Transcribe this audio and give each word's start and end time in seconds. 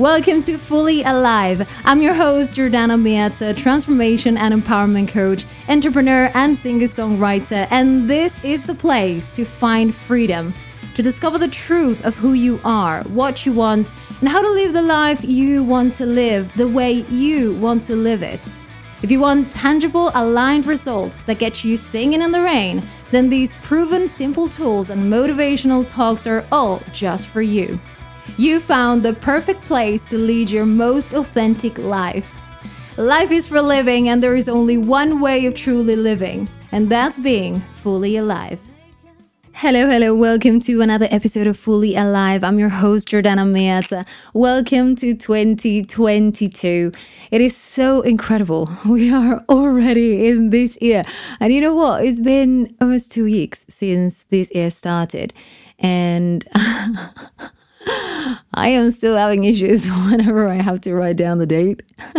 Welcome 0.00 0.40
to 0.44 0.56
Fully 0.56 1.02
Alive. 1.02 1.68
I'm 1.84 2.00
your 2.00 2.14
host, 2.14 2.54
Jordana 2.54 2.98
Miazza, 2.98 3.54
transformation 3.54 4.38
and 4.38 4.54
empowerment 4.54 5.08
coach, 5.08 5.44
entrepreneur, 5.68 6.30
and 6.32 6.56
singer 6.56 6.86
songwriter. 6.86 7.68
And 7.70 8.08
this 8.08 8.42
is 8.42 8.64
the 8.64 8.74
place 8.74 9.28
to 9.28 9.44
find 9.44 9.94
freedom, 9.94 10.54
to 10.94 11.02
discover 11.02 11.36
the 11.36 11.48
truth 11.48 12.06
of 12.06 12.16
who 12.16 12.32
you 12.32 12.62
are, 12.64 13.02
what 13.08 13.44
you 13.44 13.52
want, 13.52 13.92
and 14.20 14.28
how 14.30 14.40
to 14.40 14.48
live 14.48 14.72
the 14.72 14.80
life 14.80 15.22
you 15.22 15.62
want 15.62 15.92
to 15.94 16.06
live 16.06 16.50
the 16.54 16.66
way 16.66 17.04
you 17.10 17.52
want 17.56 17.82
to 17.84 17.94
live 17.94 18.22
it. 18.22 18.50
If 19.02 19.10
you 19.10 19.20
want 19.20 19.52
tangible, 19.52 20.12
aligned 20.14 20.64
results 20.64 21.20
that 21.22 21.38
get 21.38 21.62
you 21.62 21.76
singing 21.76 22.22
in 22.22 22.32
the 22.32 22.40
rain, 22.40 22.82
then 23.10 23.28
these 23.28 23.54
proven 23.56 24.08
simple 24.08 24.48
tools 24.48 24.88
and 24.88 25.12
motivational 25.12 25.86
talks 25.86 26.26
are 26.26 26.46
all 26.50 26.82
just 26.90 27.26
for 27.26 27.42
you. 27.42 27.78
You 28.36 28.60
found 28.60 29.02
the 29.02 29.14
perfect 29.14 29.64
place 29.64 30.04
to 30.04 30.18
lead 30.18 30.50
your 30.50 30.66
most 30.66 31.14
authentic 31.14 31.78
life. 31.78 32.36
Life 32.96 33.30
is 33.30 33.46
for 33.46 33.60
living, 33.60 34.08
and 34.08 34.22
there 34.22 34.36
is 34.36 34.48
only 34.48 34.76
one 34.76 35.20
way 35.20 35.46
of 35.46 35.54
truly 35.54 35.96
living, 35.96 36.48
and 36.72 36.88
that's 36.90 37.18
being 37.18 37.60
fully 37.60 38.16
alive. 38.16 38.60
Hello, 39.52 39.86
hello, 39.86 40.14
welcome 40.14 40.58
to 40.60 40.80
another 40.80 41.06
episode 41.10 41.46
of 41.46 41.58
Fully 41.58 41.96
Alive. 41.96 42.42
I'm 42.42 42.58
your 42.58 42.70
host, 42.70 43.08
Jordana 43.08 43.44
Miazza. 43.44 44.06
Welcome 44.34 44.96
to 44.96 45.14
2022. 45.14 46.92
It 47.30 47.40
is 47.40 47.56
so 47.56 48.00
incredible. 48.00 48.70
We 48.88 49.12
are 49.12 49.44
already 49.48 50.28
in 50.28 50.50
this 50.50 50.78
year. 50.80 51.02
And 51.40 51.52
you 51.52 51.60
know 51.60 51.74
what? 51.74 52.04
It's 52.04 52.20
been 52.20 52.74
almost 52.80 53.12
two 53.12 53.24
weeks 53.24 53.66
since 53.68 54.24
this 54.30 54.50
year 54.54 54.70
started. 54.70 55.34
And 55.78 56.46
I 57.86 58.68
am 58.68 58.90
still 58.90 59.16
having 59.16 59.44
issues 59.44 59.86
whenever 60.10 60.48
I 60.48 60.56
have 60.56 60.80
to 60.82 60.94
write 60.94 61.16
down 61.16 61.38
the 61.38 61.46
date. 61.46 61.82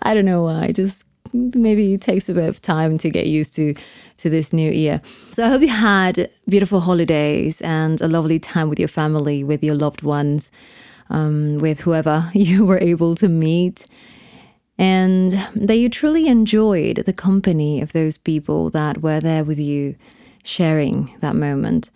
I 0.00 0.14
don't 0.14 0.24
know 0.24 0.42
why. 0.42 0.72
Just 0.72 1.04
maybe 1.32 1.94
it 1.94 2.00
takes 2.00 2.28
a 2.28 2.34
bit 2.34 2.48
of 2.48 2.60
time 2.62 2.96
to 2.98 3.10
get 3.10 3.26
used 3.26 3.54
to 3.56 3.74
to 4.18 4.30
this 4.30 4.52
new 4.52 4.70
year. 4.70 5.00
So 5.32 5.44
I 5.44 5.48
hope 5.48 5.62
you 5.62 5.68
had 5.68 6.30
beautiful 6.48 6.80
holidays 6.80 7.60
and 7.62 8.00
a 8.00 8.08
lovely 8.08 8.38
time 8.38 8.68
with 8.68 8.78
your 8.78 8.88
family, 8.88 9.44
with 9.44 9.62
your 9.62 9.76
loved 9.76 10.02
ones, 10.02 10.50
um, 11.10 11.58
with 11.58 11.80
whoever 11.80 12.28
you 12.34 12.64
were 12.64 12.78
able 12.78 13.14
to 13.16 13.28
meet, 13.28 13.86
and 14.78 15.32
that 15.54 15.76
you 15.76 15.88
truly 15.88 16.26
enjoyed 16.26 16.96
the 16.96 17.12
company 17.12 17.80
of 17.80 17.92
those 17.92 18.16
people 18.16 18.70
that 18.70 19.02
were 19.02 19.20
there 19.20 19.44
with 19.44 19.58
you, 19.58 19.94
sharing 20.42 21.14
that 21.20 21.36
moment 21.36 21.90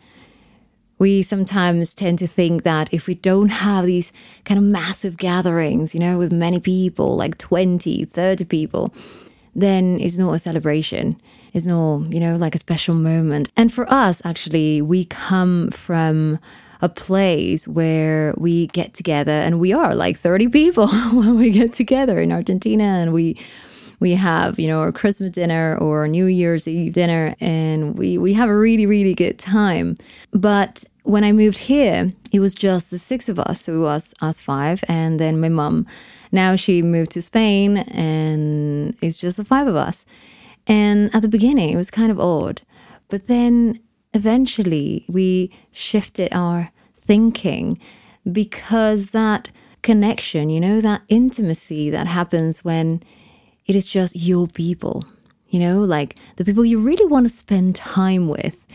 we 1.02 1.20
sometimes 1.20 1.94
tend 1.94 2.16
to 2.20 2.28
think 2.28 2.62
that 2.62 2.94
if 2.94 3.08
we 3.08 3.16
don't 3.16 3.48
have 3.48 3.86
these 3.86 4.12
kind 4.44 4.56
of 4.56 4.62
massive 4.62 5.16
gatherings, 5.16 5.94
you 5.94 6.00
know, 6.00 6.16
with 6.16 6.32
many 6.32 6.60
people, 6.60 7.16
like 7.16 7.36
20, 7.38 8.04
30 8.04 8.44
people, 8.44 8.94
then 9.52 9.98
it's 10.00 10.16
not 10.16 10.32
a 10.32 10.38
celebration. 10.38 11.20
It's 11.54 11.66
not, 11.66 12.12
you 12.12 12.20
know, 12.20 12.36
like 12.36 12.54
a 12.54 12.58
special 12.58 12.94
moment. 12.94 13.48
And 13.56 13.72
for 13.72 13.84
us, 13.92 14.22
actually, 14.24 14.80
we 14.80 15.06
come 15.06 15.72
from 15.72 16.38
a 16.80 16.88
place 16.88 17.66
where 17.66 18.32
we 18.38 18.68
get 18.68 18.94
together 18.94 19.32
and 19.32 19.58
we 19.58 19.72
are 19.72 19.96
like 19.96 20.16
30 20.16 20.50
people 20.50 20.86
when 21.12 21.36
we 21.36 21.50
get 21.50 21.72
together 21.72 22.20
in 22.20 22.30
Argentina 22.30 22.84
and 22.84 23.12
we 23.12 23.36
we 24.02 24.14
have, 24.14 24.58
you 24.58 24.66
know, 24.66 24.80
our 24.80 24.90
Christmas 24.90 25.30
dinner 25.30 25.78
or 25.78 26.08
New 26.08 26.26
Year's 26.26 26.66
Eve 26.66 26.92
dinner, 26.92 27.36
and 27.40 27.96
we, 27.96 28.18
we 28.18 28.32
have 28.32 28.48
a 28.48 28.58
really, 28.58 28.84
really 28.84 29.14
good 29.14 29.38
time. 29.38 29.94
But 30.32 30.84
when 31.04 31.24
I 31.24 31.32
moved 31.32 31.58
here, 31.58 32.12
it 32.30 32.40
was 32.40 32.54
just 32.54 32.90
the 32.90 32.98
six 32.98 33.28
of 33.28 33.38
us. 33.38 33.62
So 33.62 33.74
it 33.74 33.80
was 33.80 34.14
us 34.20 34.40
five, 34.40 34.84
and 34.88 35.18
then 35.18 35.40
my 35.40 35.48
mom. 35.48 35.86
Now 36.30 36.56
she 36.56 36.82
moved 36.82 37.10
to 37.12 37.22
Spain, 37.22 37.78
and 37.78 38.96
it's 39.00 39.18
just 39.18 39.36
the 39.36 39.44
five 39.44 39.66
of 39.66 39.76
us. 39.76 40.06
And 40.66 41.14
at 41.14 41.22
the 41.22 41.28
beginning, 41.28 41.70
it 41.70 41.76
was 41.76 41.90
kind 41.90 42.10
of 42.10 42.20
odd. 42.20 42.62
But 43.08 43.26
then 43.26 43.80
eventually, 44.14 45.04
we 45.08 45.50
shifted 45.72 46.32
our 46.32 46.70
thinking 46.94 47.78
because 48.30 49.06
that 49.06 49.50
connection, 49.82 50.48
you 50.48 50.60
know, 50.60 50.80
that 50.80 51.02
intimacy 51.08 51.90
that 51.90 52.06
happens 52.06 52.64
when 52.64 53.02
it 53.66 53.74
is 53.74 53.88
just 53.88 54.14
your 54.14 54.46
people, 54.46 55.04
you 55.48 55.58
know, 55.58 55.80
like 55.80 56.16
the 56.36 56.44
people 56.44 56.64
you 56.64 56.78
really 56.78 57.06
want 57.06 57.24
to 57.24 57.30
spend 57.30 57.74
time 57.74 58.28
with. 58.28 58.66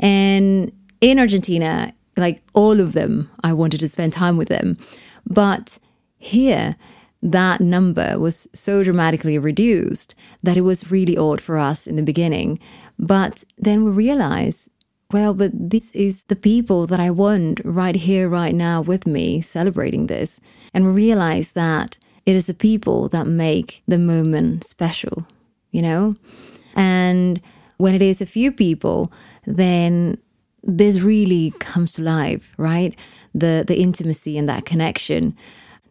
And 0.00 0.72
in 1.04 1.18
Argentina, 1.18 1.92
like 2.16 2.42
all 2.54 2.80
of 2.80 2.94
them, 2.94 3.30
I 3.42 3.52
wanted 3.52 3.80
to 3.80 3.90
spend 3.90 4.14
time 4.14 4.38
with 4.38 4.48
them. 4.48 4.78
But 5.26 5.78
here, 6.16 6.76
that 7.22 7.60
number 7.60 8.18
was 8.18 8.48
so 8.54 8.82
dramatically 8.82 9.36
reduced 9.36 10.14
that 10.42 10.56
it 10.56 10.62
was 10.62 10.90
really 10.90 11.14
odd 11.14 11.42
for 11.42 11.58
us 11.58 11.86
in 11.86 11.96
the 11.96 12.02
beginning. 12.02 12.58
But 12.98 13.44
then 13.58 13.84
we 13.84 13.90
realized, 13.90 14.70
well, 15.12 15.34
but 15.34 15.50
this 15.52 15.92
is 15.92 16.22
the 16.24 16.36
people 16.36 16.86
that 16.86 17.00
I 17.00 17.10
want 17.10 17.60
right 17.64 17.96
here, 17.96 18.26
right 18.26 18.54
now 18.54 18.80
with 18.80 19.06
me 19.06 19.42
celebrating 19.42 20.06
this. 20.06 20.40
And 20.72 20.86
we 20.86 20.92
realized 20.92 21.54
that 21.54 21.98
it 22.24 22.34
is 22.34 22.46
the 22.46 22.54
people 22.54 23.10
that 23.10 23.26
make 23.26 23.82
the 23.86 23.98
moment 23.98 24.64
special, 24.64 25.26
you 25.70 25.82
know? 25.82 26.16
And 26.74 27.42
when 27.76 27.94
it 27.94 28.00
is 28.00 28.22
a 28.22 28.26
few 28.26 28.50
people, 28.50 29.12
then 29.46 30.16
this 30.66 31.00
really 31.00 31.52
comes 31.58 31.94
to 31.94 32.02
life, 32.02 32.54
right? 32.56 32.94
The 33.34 33.64
the 33.66 33.78
intimacy 33.80 34.38
and 34.38 34.48
that 34.48 34.64
connection 34.64 35.36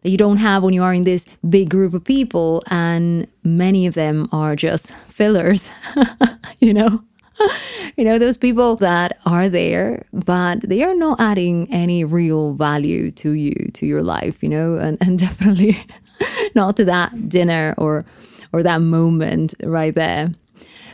that 0.02 0.10
you 0.10 0.18
don't 0.18 0.36
have 0.36 0.62
when 0.62 0.74
you 0.74 0.82
are 0.82 0.94
in 0.94 1.04
this 1.04 1.24
big 1.48 1.70
group 1.70 1.94
of 1.94 2.04
people 2.04 2.62
and 2.70 3.26
many 3.42 3.86
of 3.86 3.94
them 3.94 4.28
are 4.32 4.54
just 4.54 4.92
fillers, 5.08 5.70
you 6.60 6.72
know? 6.72 7.02
you 7.96 8.04
know, 8.04 8.18
those 8.18 8.36
people 8.36 8.76
that 8.76 9.18
are 9.26 9.48
there, 9.48 10.04
but 10.12 10.60
they 10.60 10.82
are 10.84 10.94
not 10.94 11.20
adding 11.20 11.66
any 11.72 12.04
real 12.04 12.54
value 12.54 13.10
to 13.10 13.32
you, 13.32 13.70
to 13.72 13.86
your 13.86 14.02
life, 14.02 14.40
you 14.40 14.48
know, 14.48 14.76
and, 14.76 14.98
and 15.00 15.18
definitely 15.18 15.76
not 16.54 16.76
to 16.76 16.84
that 16.84 17.28
dinner 17.28 17.74
or 17.76 18.04
or 18.52 18.62
that 18.62 18.80
moment 18.80 19.52
right 19.64 19.96
there. 19.96 20.30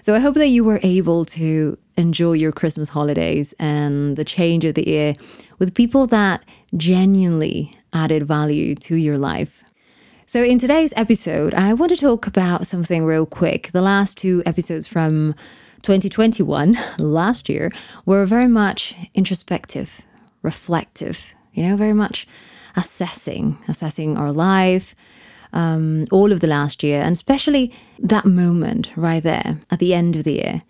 So 0.03 0.15
I 0.15 0.19
hope 0.19 0.35
that 0.37 0.49
you 0.49 0.65
were 0.65 0.81
able 0.83 1.27
to 1.27 1.77
enjoy 2.01 2.33
your 2.33 2.51
Christmas 2.51 2.89
holidays 2.89 3.55
and 3.59 4.17
the 4.17 4.25
change 4.25 4.65
of 4.65 4.75
the 4.75 4.89
year 4.89 5.15
with 5.59 5.75
people 5.75 6.07
that 6.09 6.43
genuinely 6.77 7.77
added 7.93 8.25
value 8.25 8.75
to 8.75 8.97
your 8.97 9.19
life. 9.19 9.63
So, 10.27 10.43
in 10.43 10.59
today's 10.59 10.93
episode, 10.97 11.55
I 11.55 11.75
want 11.75 11.91
to 11.91 11.97
talk 11.97 12.27
about 12.27 12.67
something 12.67 13.05
real 13.05 13.27
quick. 13.27 13.71
The 13.73 13.83
last 13.83 14.17
two 14.17 14.43
episodes 14.47 14.87
from 14.87 15.35
2021, 15.83 16.79
last 16.99 17.49
year, 17.49 17.71
were 18.07 18.25
very 18.27 18.47
much 18.47 18.95
introspective, 19.15 20.01
reflective, 20.43 21.35
you 21.53 21.65
know, 21.65 21.77
very 21.77 21.93
much 21.93 22.27
assessing, 22.77 23.59
assessing 23.69 24.17
our 24.17 24.33
life, 24.33 24.95
um, 25.53 26.07
all 26.13 26.31
of 26.31 26.41
the 26.41 26.47
last 26.47 26.83
year, 26.85 27.01
and 27.01 27.13
especially 27.13 27.73
that 27.99 28.25
moment 28.25 28.93
right 28.97 29.23
there 29.23 29.59
at 29.71 29.81
the 29.81 29.93
end 29.93 30.15
of 30.15 30.25
the 30.25 30.35
year. 30.35 30.63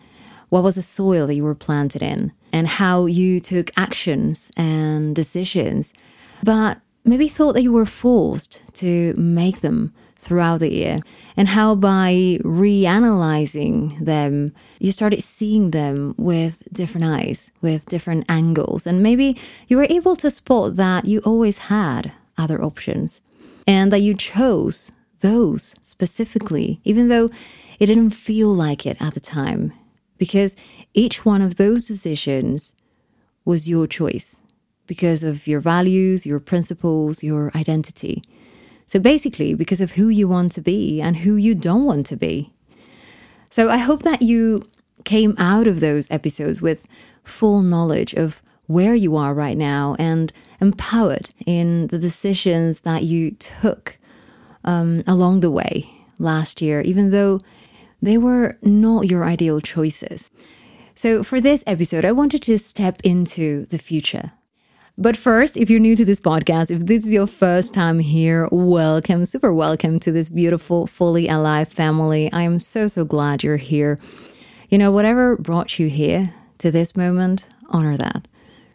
What 0.50 0.62
was 0.62 0.74
the 0.74 0.82
soil 0.82 1.26
that 1.26 1.34
you 1.34 1.44
were 1.44 1.54
planted 1.54 2.02
in, 2.02 2.32
and 2.52 2.68
how 2.68 3.06
you 3.06 3.40
took 3.40 3.70
actions 3.76 4.52
and 4.56 5.16
decisions, 5.16 5.94
but 6.42 6.80
maybe 7.04 7.28
thought 7.28 7.54
that 7.54 7.62
you 7.62 7.72
were 7.72 7.86
forced 7.86 8.62
to 8.74 9.14
make 9.14 9.60
them 9.60 9.92
throughout 10.16 10.58
the 10.58 10.70
year, 10.70 11.00
and 11.36 11.48
how 11.48 11.74
by 11.74 12.38
reanalyzing 12.42 14.04
them, 14.04 14.52
you 14.78 14.92
started 14.92 15.22
seeing 15.22 15.70
them 15.70 16.14
with 16.18 16.62
different 16.72 17.06
eyes, 17.06 17.50
with 17.62 17.86
different 17.86 18.24
angles, 18.28 18.86
and 18.86 19.02
maybe 19.02 19.38
you 19.68 19.76
were 19.78 19.86
able 19.88 20.14
to 20.16 20.30
spot 20.30 20.76
that 20.76 21.06
you 21.06 21.20
always 21.20 21.58
had 21.58 22.12
other 22.36 22.62
options 22.62 23.22
and 23.66 23.92
that 23.92 24.02
you 24.02 24.14
chose 24.14 24.92
those 25.20 25.74
specifically, 25.80 26.80
even 26.84 27.08
though 27.08 27.30
it 27.78 27.86
didn't 27.86 28.10
feel 28.10 28.48
like 28.48 28.84
it 28.84 28.96
at 29.00 29.14
the 29.14 29.20
time, 29.20 29.72
because 30.20 30.54
each 30.92 31.24
one 31.24 31.40
of 31.40 31.56
those 31.56 31.88
decisions 31.88 32.74
was 33.46 33.70
your 33.70 33.86
choice 33.86 34.36
because 34.86 35.24
of 35.24 35.46
your 35.46 35.60
values, 35.60 36.26
your 36.26 36.38
principles, 36.38 37.22
your 37.22 37.50
identity. 37.56 38.22
So 38.86 38.98
basically, 39.00 39.54
because 39.54 39.80
of 39.80 39.92
who 39.92 40.08
you 40.08 40.28
want 40.28 40.52
to 40.52 40.60
be 40.60 41.00
and 41.00 41.16
who 41.16 41.36
you 41.36 41.54
don't 41.54 41.86
want 41.86 42.04
to 42.06 42.16
be. 42.16 42.52
So 43.50 43.70
I 43.70 43.78
hope 43.78 44.02
that 44.02 44.20
you 44.20 44.62
came 45.04 45.34
out 45.38 45.66
of 45.66 45.80
those 45.80 46.10
episodes 46.10 46.60
with 46.60 46.86
full 47.24 47.62
knowledge 47.62 48.12
of 48.12 48.42
where 48.66 48.94
you 48.94 49.16
are 49.16 49.32
right 49.32 49.56
now 49.56 49.96
and 49.98 50.34
empowered 50.60 51.30
in 51.46 51.86
the 51.86 51.98
decisions 51.98 52.80
that 52.80 53.04
you 53.04 53.30
took 53.32 53.96
um, 54.64 55.02
along 55.06 55.40
the 55.40 55.50
way 55.50 55.90
last 56.18 56.60
year, 56.60 56.82
even 56.82 57.10
though 57.10 57.40
they 58.02 58.18
were 58.18 58.56
not 58.62 59.08
your 59.08 59.24
ideal 59.24 59.60
choices. 59.60 60.30
So, 60.94 61.22
for 61.22 61.40
this 61.40 61.64
episode, 61.66 62.04
I 62.04 62.12
wanted 62.12 62.42
to 62.42 62.58
step 62.58 63.00
into 63.04 63.66
the 63.66 63.78
future. 63.78 64.32
But 64.98 65.16
first, 65.16 65.56
if 65.56 65.70
you're 65.70 65.80
new 65.80 65.96
to 65.96 66.04
this 66.04 66.20
podcast, 66.20 66.70
if 66.70 66.84
this 66.84 67.06
is 67.06 67.12
your 67.12 67.26
first 67.26 67.72
time 67.72 67.98
here, 67.98 68.48
welcome, 68.50 69.24
super 69.24 69.52
welcome 69.52 69.98
to 70.00 70.12
this 70.12 70.28
beautiful, 70.28 70.86
fully 70.86 71.26
alive 71.26 71.68
family. 71.68 72.30
I 72.32 72.42
am 72.42 72.58
so, 72.58 72.86
so 72.86 73.06
glad 73.06 73.42
you're 73.42 73.56
here. 73.56 73.98
You 74.68 74.76
know, 74.76 74.92
whatever 74.92 75.36
brought 75.36 75.78
you 75.78 75.88
here 75.88 76.34
to 76.58 76.70
this 76.70 76.96
moment, 76.96 77.48
honor 77.70 77.96
that. 77.96 78.28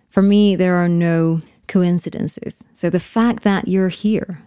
For 0.09 0.23
me, 0.23 0.55
there 0.55 0.75
are 0.75 0.89
no 0.89 1.41
coincidences. 1.67 2.63
So 2.73 2.89
the 2.89 2.99
fact 2.99 3.43
that 3.43 3.67
you're 3.67 3.89
here 3.89 4.41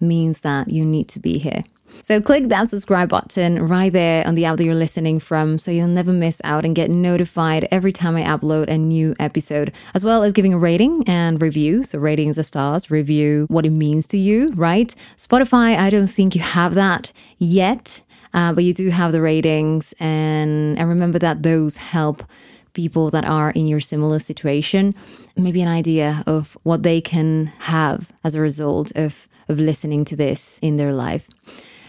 means 0.00 0.40
that 0.40 0.68
you 0.68 0.84
need 0.84 1.08
to 1.08 1.20
be 1.20 1.38
here. 1.38 1.62
So 2.04 2.20
click 2.20 2.48
that 2.48 2.68
subscribe 2.68 3.10
button 3.10 3.64
right 3.64 3.92
there 3.92 4.26
on 4.26 4.34
the 4.34 4.44
app 4.44 4.56
that 4.56 4.64
you're 4.64 4.74
listening 4.74 5.20
from 5.20 5.56
so 5.56 5.70
you'll 5.70 5.86
never 5.86 6.12
miss 6.12 6.40
out 6.42 6.64
and 6.64 6.74
get 6.74 6.90
notified 6.90 7.68
every 7.70 7.92
time 7.92 8.16
I 8.16 8.24
upload 8.24 8.68
a 8.68 8.76
new 8.76 9.14
episode, 9.20 9.72
as 9.94 10.04
well 10.04 10.24
as 10.24 10.32
giving 10.32 10.52
a 10.52 10.58
rating 10.58 11.04
and 11.06 11.40
review. 11.40 11.84
So 11.84 12.00
ratings 12.00 12.36
are 12.38 12.42
stars, 12.42 12.90
review 12.90 13.46
what 13.50 13.64
it 13.64 13.70
means 13.70 14.08
to 14.08 14.18
you, 14.18 14.50
right? 14.56 14.92
Spotify, 15.16 15.76
I 15.76 15.90
don't 15.90 16.08
think 16.08 16.34
you 16.34 16.40
have 16.40 16.74
that 16.74 17.12
yet. 17.38 18.02
Uh, 18.34 18.52
but 18.52 18.64
you 18.64 18.72
do 18.72 18.88
have 18.88 19.12
the 19.12 19.20
ratings 19.20 19.92
and 20.00 20.78
and 20.78 20.88
remember 20.88 21.18
that 21.18 21.42
those 21.42 21.76
help 21.76 22.24
people 22.72 23.10
that 23.10 23.26
are 23.26 23.50
in 23.50 23.66
your 23.66 23.78
similar 23.78 24.18
situation 24.18 24.94
maybe 25.36 25.60
an 25.60 25.68
idea 25.68 26.24
of 26.26 26.56
what 26.62 26.82
they 26.82 26.98
can 26.98 27.52
have 27.58 28.10
as 28.24 28.34
a 28.34 28.40
result 28.40 28.90
of 28.96 29.28
of 29.50 29.58
listening 29.60 30.02
to 30.02 30.16
this 30.16 30.58
in 30.62 30.76
their 30.76 30.94
life 30.94 31.28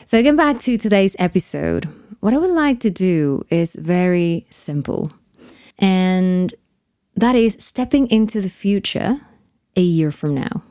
so, 0.06 0.22
getting 0.22 0.36
back 0.36 0.60
to 0.60 0.78
today's 0.78 1.16
episode, 1.20 1.88
what 2.20 2.34
I 2.34 2.38
would 2.38 2.52
like 2.52 2.80
to 2.82 2.92
do 2.92 3.44
is 3.50 3.76
very 3.76 4.46
simple. 4.50 5.12
And 5.80 6.54
that 7.16 7.36
is 7.36 7.58
stepping 7.60 8.10
into 8.10 8.42
the 8.42 8.50
future 8.50 9.20
a 9.76 9.82
year 9.82 10.12
from 10.12 10.36
now. 10.36 10.64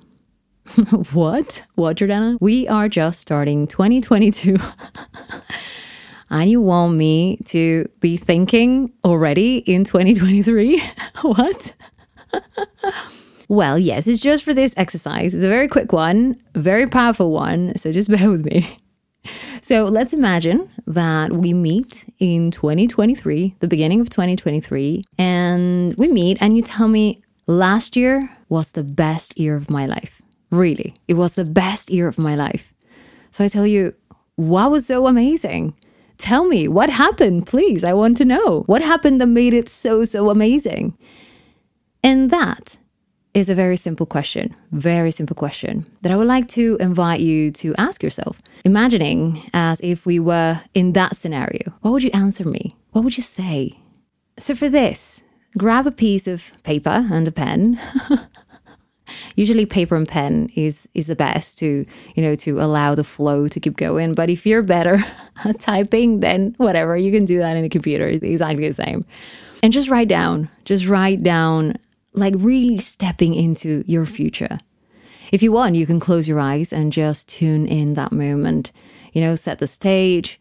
what? 1.12 1.64
What, 1.74 1.96
Jordana? 1.96 2.38
We 2.40 2.68
are 2.68 2.88
just 2.88 3.20
starting 3.20 3.66
2022. 3.66 4.56
and 6.30 6.50
you 6.50 6.60
want 6.60 6.94
me 6.94 7.38
to 7.46 7.88
be 8.00 8.16
thinking 8.16 8.92
already 9.04 9.58
in 9.58 9.84
2023? 9.84 10.82
what? 11.22 11.74
well, 13.48 13.78
yes, 13.78 14.06
it's 14.06 14.20
just 14.20 14.44
for 14.44 14.54
this 14.54 14.74
exercise. 14.76 15.34
It's 15.34 15.44
a 15.44 15.48
very 15.48 15.68
quick 15.68 15.92
one, 15.92 16.40
very 16.54 16.86
powerful 16.86 17.30
one. 17.30 17.76
So 17.76 17.92
just 17.92 18.10
bear 18.10 18.30
with 18.30 18.44
me. 18.44 18.78
So 19.60 19.84
let's 19.84 20.12
imagine 20.12 20.68
that 20.86 21.32
we 21.32 21.52
meet 21.52 22.04
in 22.18 22.50
2023, 22.50 23.56
the 23.60 23.68
beginning 23.68 24.00
of 24.00 24.10
2023, 24.10 25.04
and 25.18 25.94
we 25.96 26.08
meet 26.08 26.38
and 26.40 26.56
you 26.56 26.62
tell 26.62 26.88
me 26.88 27.22
last 27.46 27.96
year 27.96 28.28
was 28.48 28.72
the 28.72 28.84
best 28.84 29.38
year 29.38 29.54
of 29.54 29.70
my 29.70 29.86
life. 29.86 30.20
Really, 30.50 30.94
it 31.08 31.14
was 31.14 31.34
the 31.34 31.44
best 31.44 31.90
year 31.90 32.06
of 32.06 32.18
my 32.18 32.34
life. 32.34 32.74
So 33.30 33.44
I 33.44 33.48
tell 33.48 33.66
you, 33.66 33.94
what 34.36 34.70
was 34.70 34.86
so 34.86 35.06
amazing? 35.06 35.74
Tell 36.18 36.44
me 36.44 36.68
what 36.68 36.90
happened, 36.90 37.46
please. 37.46 37.84
I 37.84 37.94
want 37.94 38.18
to 38.18 38.24
know 38.24 38.64
what 38.66 38.82
happened 38.82 39.20
that 39.20 39.26
made 39.26 39.54
it 39.54 39.68
so, 39.68 40.04
so 40.04 40.30
amazing. 40.30 40.96
And 42.02 42.30
that 42.30 42.78
is 43.34 43.48
a 43.48 43.54
very 43.54 43.76
simple 43.76 44.06
question, 44.06 44.54
very 44.72 45.10
simple 45.10 45.34
question 45.34 45.86
that 46.02 46.12
I 46.12 46.16
would 46.16 46.26
like 46.26 46.48
to 46.48 46.76
invite 46.80 47.20
you 47.20 47.50
to 47.52 47.74
ask 47.78 48.02
yourself. 48.02 48.42
Imagining 48.64 49.48
as 49.54 49.80
if 49.80 50.04
we 50.04 50.18
were 50.18 50.60
in 50.74 50.92
that 50.92 51.16
scenario, 51.16 51.72
what 51.80 51.92
would 51.92 52.02
you 52.02 52.10
answer 52.12 52.44
me? 52.44 52.76
What 52.90 53.04
would 53.04 53.16
you 53.16 53.22
say? 53.22 53.72
So, 54.38 54.54
for 54.54 54.68
this, 54.68 55.24
grab 55.56 55.86
a 55.86 55.92
piece 55.92 56.26
of 56.26 56.52
paper 56.62 57.06
and 57.10 57.26
a 57.26 57.32
pen. 57.32 57.80
Usually, 59.36 59.66
paper 59.66 59.96
and 59.96 60.08
pen 60.08 60.50
is 60.54 60.86
is 60.94 61.06
the 61.06 61.16
best 61.16 61.58
to 61.58 61.86
you 62.14 62.22
know 62.22 62.34
to 62.36 62.60
allow 62.60 62.94
the 62.94 63.04
flow 63.04 63.48
to 63.48 63.60
keep 63.60 63.76
going. 63.76 64.14
But 64.14 64.30
if 64.30 64.46
you're 64.46 64.62
better 64.62 65.02
at 65.44 65.58
typing, 65.58 66.20
then 66.20 66.54
whatever 66.58 66.96
you 66.96 67.10
can 67.10 67.24
do 67.24 67.38
that 67.38 67.56
in 67.56 67.64
a 67.64 67.68
computer. 67.68 68.08
It's 68.08 68.22
exactly 68.22 68.68
the 68.68 68.74
same. 68.74 69.04
And 69.62 69.72
just 69.72 69.88
write 69.88 70.08
down, 70.08 70.48
just 70.64 70.88
write 70.88 71.22
down 71.22 71.76
like 72.14 72.34
really 72.36 72.78
stepping 72.78 73.34
into 73.34 73.84
your 73.86 74.06
future. 74.06 74.58
If 75.32 75.42
you 75.42 75.52
want, 75.52 75.76
you 75.76 75.86
can 75.86 76.00
close 76.00 76.28
your 76.28 76.40
eyes 76.40 76.72
and 76.72 76.92
just 76.92 77.28
tune 77.28 77.66
in 77.66 77.94
that 77.94 78.12
moment, 78.12 78.70
you 79.12 79.20
know, 79.20 79.34
set 79.34 79.58
the 79.58 79.66
stage 79.66 80.38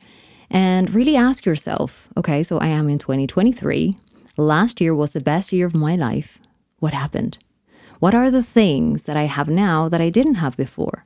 and 0.50 0.94
really 0.94 1.16
ask 1.16 1.46
yourself 1.46 2.10
okay, 2.18 2.44
so 2.44 2.58
I 2.58 2.68
am 2.68 2.90
in 2.90 2.98
2023. 2.98 3.96
Last 4.38 4.82
year 4.82 4.94
was 4.94 5.14
the 5.14 5.22
best 5.22 5.54
year 5.54 5.66
of 5.66 5.74
my 5.74 5.96
life. 5.96 6.40
What 6.80 6.94
happened? 6.94 7.38
What 8.00 8.16
are 8.16 8.32
the 8.32 8.44
things 8.44 9.06
that 9.06 9.16
I 9.16 9.24
have 9.24 9.48
now 9.48 9.88
that 9.88 10.02
I 10.02 10.10
didn't 10.10 10.36
have 10.36 10.58
before? 10.58 11.06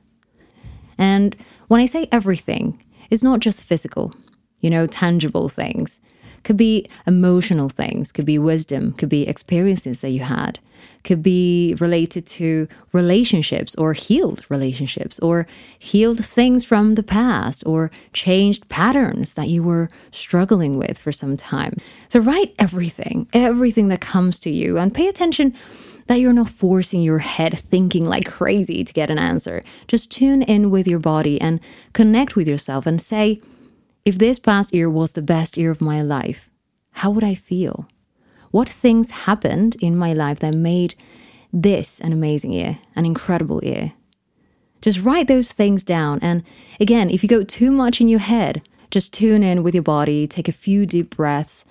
And 0.98 1.36
when 1.68 1.80
I 1.80 1.86
say 1.86 2.08
everything, 2.10 2.82
it's 3.10 3.22
not 3.22 3.40
just 3.40 3.62
physical, 3.62 4.12
you 4.60 4.70
know, 4.70 4.86
tangible 4.86 5.48
things 5.48 6.00
could 6.46 6.56
be 6.56 6.86
emotional 7.08 7.68
things, 7.68 8.12
could 8.12 8.24
be 8.24 8.38
wisdom, 8.38 8.92
could 8.92 9.08
be 9.08 9.26
experiences 9.26 10.00
that 10.00 10.10
you 10.10 10.20
had, 10.20 10.60
could 11.02 11.20
be 11.20 11.74
related 11.80 12.24
to 12.24 12.68
relationships 12.92 13.74
or 13.74 13.94
healed 13.94 14.46
relationships 14.48 15.18
or 15.18 15.48
healed 15.76 16.24
things 16.24 16.64
from 16.64 16.94
the 16.94 17.02
past 17.02 17.64
or 17.66 17.90
changed 18.12 18.68
patterns 18.68 19.34
that 19.34 19.48
you 19.48 19.60
were 19.60 19.90
struggling 20.12 20.78
with 20.78 20.96
for 20.96 21.10
some 21.10 21.36
time. 21.36 21.74
So 22.10 22.20
write 22.20 22.54
everything, 22.60 23.26
everything 23.32 23.88
that 23.88 24.00
comes 24.00 24.38
to 24.40 24.50
you 24.50 24.78
and 24.78 24.94
pay 24.94 25.08
attention 25.08 25.52
that 26.06 26.20
you're 26.20 26.32
not 26.32 26.48
forcing 26.48 27.02
your 27.02 27.18
head 27.18 27.58
thinking 27.58 28.04
like 28.04 28.24
crazy 28.24 28.84
to 28.84 28.92
get 28.92 29.10
an 29.10 29.18
answer. 29.18 29.64
Just 29.88 30.12
tune 30.12 30.42
in 30.42 30.70
with 30.70 30.86
your 30.86 31.00
body 31.00 31.40
and 31.40 31.58
connect 31.92 32.36
with 32.36 32.46
yourself 32.46 32.86
and 32.86 33.02
say, 33.02 33.40
if 34.06 34.18
this 34.18 34.38
past 34.38 34.72
year 34.72 34.88
was 34.88 35.12
the 35.12 35.20
best 35.20 35.58
year 35.58 35.72
of 35.72 35.80
my 35.80 36.00
life, 36.00 36.48
how 36.92 37.10
would 37.10 37.24
I 37.24 37.34
feel? 37.34 37.88
What 38.52 38.68
things 38.68 39.10
happened 39.10 39.76
in 39.80 39.96
my 39.96 40.12
life 40.12 40.38
that 40.38 40.54
made 40.54 40.94
this 41.52 42.00
an 42.00 42.12
amazing 42.12 42.52
year, 42.52 42.78
an 42.94 43.04
incredible 43.04 43.62
year? 43.64 43.92
Just 44.80 45.02
write 45.02 45.26
those 45.26 45.50
things 45.50 45.82
down. 45.82 46.20
And 46.22 46.44
again, 46.78 47.10
if 47.10 47.24
you 47.24 47.28
go 47.28 47.42
too 47.42 47.72
much 47.72 48.00
in 48.00 48.08
your 48.08 48.20
head, 48.20 48.62
just 48.92 49.12
tune 49.12 49.42
in 49.42 49.64
with 49.64 49.74
your 49.74 49.82
body, 49.82 50.28
take 50.28 50.46
a 50.46 50.52
few 50.52 50.86
deep 50.86 51.16
breaths, 51.16 51.64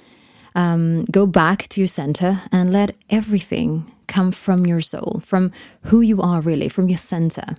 um, 0.55 1.05
go 1.05 1.25
back 1.25 1.69
to 1.69 1.79
your 1.79 1.87
center, 1.87 2.41
and 2.51 2.73
let 2.73 2.95
everything 3.09 3.89
come 4.07 4.33
from 4.33 4.65
your 4.65 4.81
soul, 4.81 5.21
from 5.23 5.53
who 5.83 6.01
you 6.01 6.21
are 6.21 6.41
really, 6.41 6.67
from 6.67 6.89
your 6.89 6.97
center. 6.97 7.55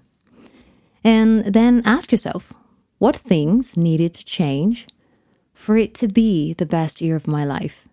And 1.02 1.46
then 1.46 1.82
ask 1.86 2.12
yourself, 2.12 2.52
what 2.98 3.16
things 3.16 3.76
needed 3.76 4.14
to 4.14 4.24
change 4.24 4.86
for 5.54 5.76
it 5.76 5.94
to 5.94 6.08
be 6.08 6.54
the 6.54 6.66
best 6.66 7.00
year 7.00 7.16
of 7.16 7.26
my 7.26 7.44
life? 7.44 7.86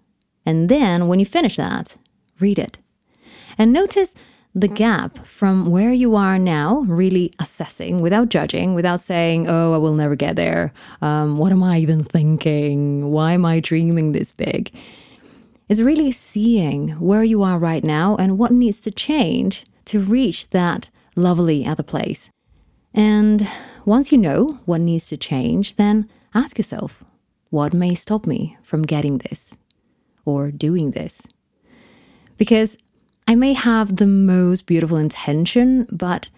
And 0.46 0.70
then, 0.70 1.08
when 1.08 1.20
you 1.20 1.26
finish 1.26 1.56
that, 1.58 1.98
read 2.40 2.60
it. 2.60 2.78
And 3.58 3.72
notice 3.72 4.16
the 4.56 4.68
gap 4.68 5.26
from 5.26 5.72
where 5.72 5.92
you 5.92 6.16
are 6.16 6.38
now, 6.38 6.82
really 6.88 7.34
assessing 7.40 8.02
without 8.02 8.30
judging, 8.30 8.76
without 8.76 9.02
saying, 9.02 9.48
oh, 9.48 9.74
I 9.74 9.78
will 9.78 9.94
never 9.94 10.16
get 10.16 10.36
there. 10.36 10.72
Um, 11.02 11.38
what 11.38 11.52
am 11.52 11.64
I 11.64 11.80
even 11.80 12.04
thinking? 12.04 13.12
Why 13.12 13.34
am 13.34 13.46
I 13.46 13.60
dreaming 13.60 14.12
this 14.12 14.32
big? 14.32 14.72
Is 15.70 15.82
really 15.82 16.12
seeing 16.12 16.90
where 17.00 17.24
you 17.24 17.42
are 17.42 17.58
right 17.58 17.84
now 17.84 18.16
and 18.18 18.38
what 18.38 18.52
needs 18.52 18.82
to 18.82 18.92
change 18.92 19.66
to 19.86 20.00
reach 20.00 20.50
that 20.52 20.90
lovely 21.16 21.66
other 21.66 21.84
place. 21.84 22.30
And 22.94 23.48
once 23.86 24.12
you 24.12 24.18
know 24.18 24.60
what 24.66 24.82
needs 24.82 25.08
to 25.08 25.18
change, 25.18 25.76
then 25.76 26.10
ask 26.34 26.58
yourself 26.58 27.04
what 27.50 27.74
may 27.74 27.94
stop 27.94 28.26
me 28.26 28.58
from 28.64 28.84
getting 28.84 29.20
this 29.20 29.56
or 30.26 30.52
doing 30.52 30.92
this? 30.92 31.28
Because 32.38 32.78
I 33.28 33.36
may 33.36 33.54
have 33.54 33.96
the 33.96 34.08
most 34.08 34.66
beautiful 34.66 34.98
intention, 34.98 35.88
but 35.92 36.30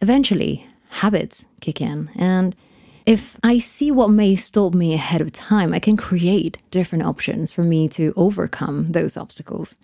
eventually 0.00 0.66
habits 0.88 1.44
kick 1.60 1.80
in. 1.80 2.10
And 2.16 2.54
if 3.06 3.36
I 3.42 3.58
see 3.58 3.90
what 3.90 4.10
may 4.10 4.36
stop 4.36 4.74
me 4.74 4.94
ahead 4.94 5.20
of 5.20 5.32
time, 5.32 5.74
I 5.74 5.78
can 5.78 5.96
create 5.96 6.58
different 6.70 7.04
options 7.04 7.50
for 7.50 7.62
me 7.64 7.88
to 7.88 8.12
overcome 8.16 8.86
those 8.86 9.16
obstacles. 9.16 9.76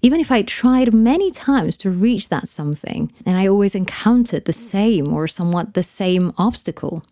Even 0.00 0.20
if 0.20 0.30
I 0.30 0.42
tried 0.42 0.94
many 0.94 1.30
times 1.30 1.76
to 1.78 1.90
reach 1.90 2.28
that 2.28 2.48
something 2.48 3.10
and 3.26 3.36
I 3.36 3.48
always 3.48 3.74
encountered 3.74 4.44
the 4.44 4.52
same 4.52 5.12
or 5.12 5.26
somewhat 5.26 5.74
the 5.74 5.82
same 5.82 6.32
obstacle, 6.38 7.04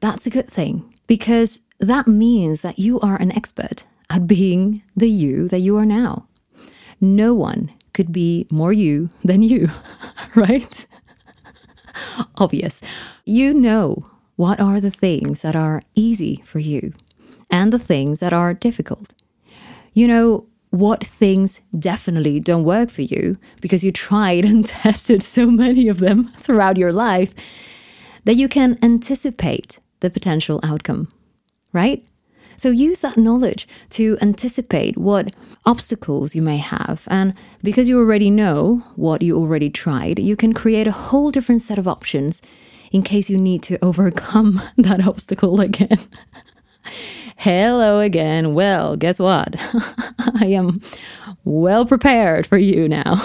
that's 0.00 0.26
a 0.26 0.30
good 0.30 0.48
thing 0.48 0.92
because 1.06 1.60
that 1.78 2.08
means 2.08 2.62
that 2.62 2.78
you 2.78 2.98
are 3.00 3.16
an 3.16 3.32
expert 3.32 3.84
at 4.08 4.26
being 4.26 4.82
the 4.96 5.10
you 5.10 5.48
that 5.48 5.60
you 5.60 5.76
are 5.76 5.84
now. 5.86 6.26
No 7.00 7.34
one 7.34 7.70
could 7.92 8.12
be 8.12 8.46
more 8.50 8.72
you 8.72 9.10
than 9.22 9.42
you, 9.42 9.68
right? 10.34 10.86
Obvious. 12.36 12.80
You 13.26 13.52
know 13.52 14.06
what 14.36 14.58
are 14.60 14.80
the 14.80 14.90
things 14.90 15.42
that 15.42 15.54
are 15.54 15.82
easy 15.94 16.42
for 16.44 16.58
you 16.58 16.94
and 17.50 17.72
the 17.72 17.78
things 17.78 18.20
that 18.20 18.32
are 18.32 18.54
difficult. 18.54 19.12
You 19.92 20.08
know 20.08 20.46
what 20.72 21.04
things 21.04 21.60
definitely 21.78 22.40
don't 22.40 22.64
work 22.64 22.88
for 22.88 23.02
you 23.02 23.36
because 23.60 23.84
you 23.84 23.92
tried 23.92 24.44
and 24.50 24.66
tested 24.66 25.22
so 25.22 25.46
many 25.46 25.86
of 25.86 25.98
them 25.98 26.28
throughout 26.38 26.78
your 26.78 26.92
life 26.92 27.34
that 28.24 28.36
you 28.36 28.48
can 28.48 28.78
anticipate 28.82 29.78
the 30.00 30.08
potential 30.10 30.60
outcome, 30.62 31.08
right? 31.72 32.04
So 32.56 32.70
use 32.70 33.00
that 33.00 33.18
knowledge 33.18 33.68
to 33.90 34.16
anticipate 34.22 34.96
what 34.96 35.34
obstacles 35.66 36.34
you 36.34 36.40
may 36.40 36.56
have. 36.58 37.06
And 37.10 37.34
because 37.62 37.88
you 37.88 37.98
already 37.98 38.30
know 38.30 38.82
what 38.96 39.20
you 39.20 39.36
already 39.36 39.68
tried, 39.68 40.18
you 40.18 40.36
can 40.36 40.52
create 40.54 40.86
a 40.86 40.92
whole 40.92 41.30
different 41.30 41.60
set 41.60 41.78
of 41.78 41.88
options 41.88 42.40
in 42.90 43.02
case 43.02 43.28
you 43.28 43.36
need 43.36 43.62
to 43.64 43.78
overcome 43.84 44.62
that 44.76 45.06
obstacle 45.06 45.60
again. 45.60 45.98
Hello 47.42 47.98
again. 47.98 48.54
Well, 48.54 48.96
guess 48.96 49.18
what? 49.18 49.56
I 50.40 50.46
am 50.46 50.80
well 51.42 51.84
prepared 51.84 52.46
for 52.46 52.56
you 52.56 52.86
now. 52.86 53.20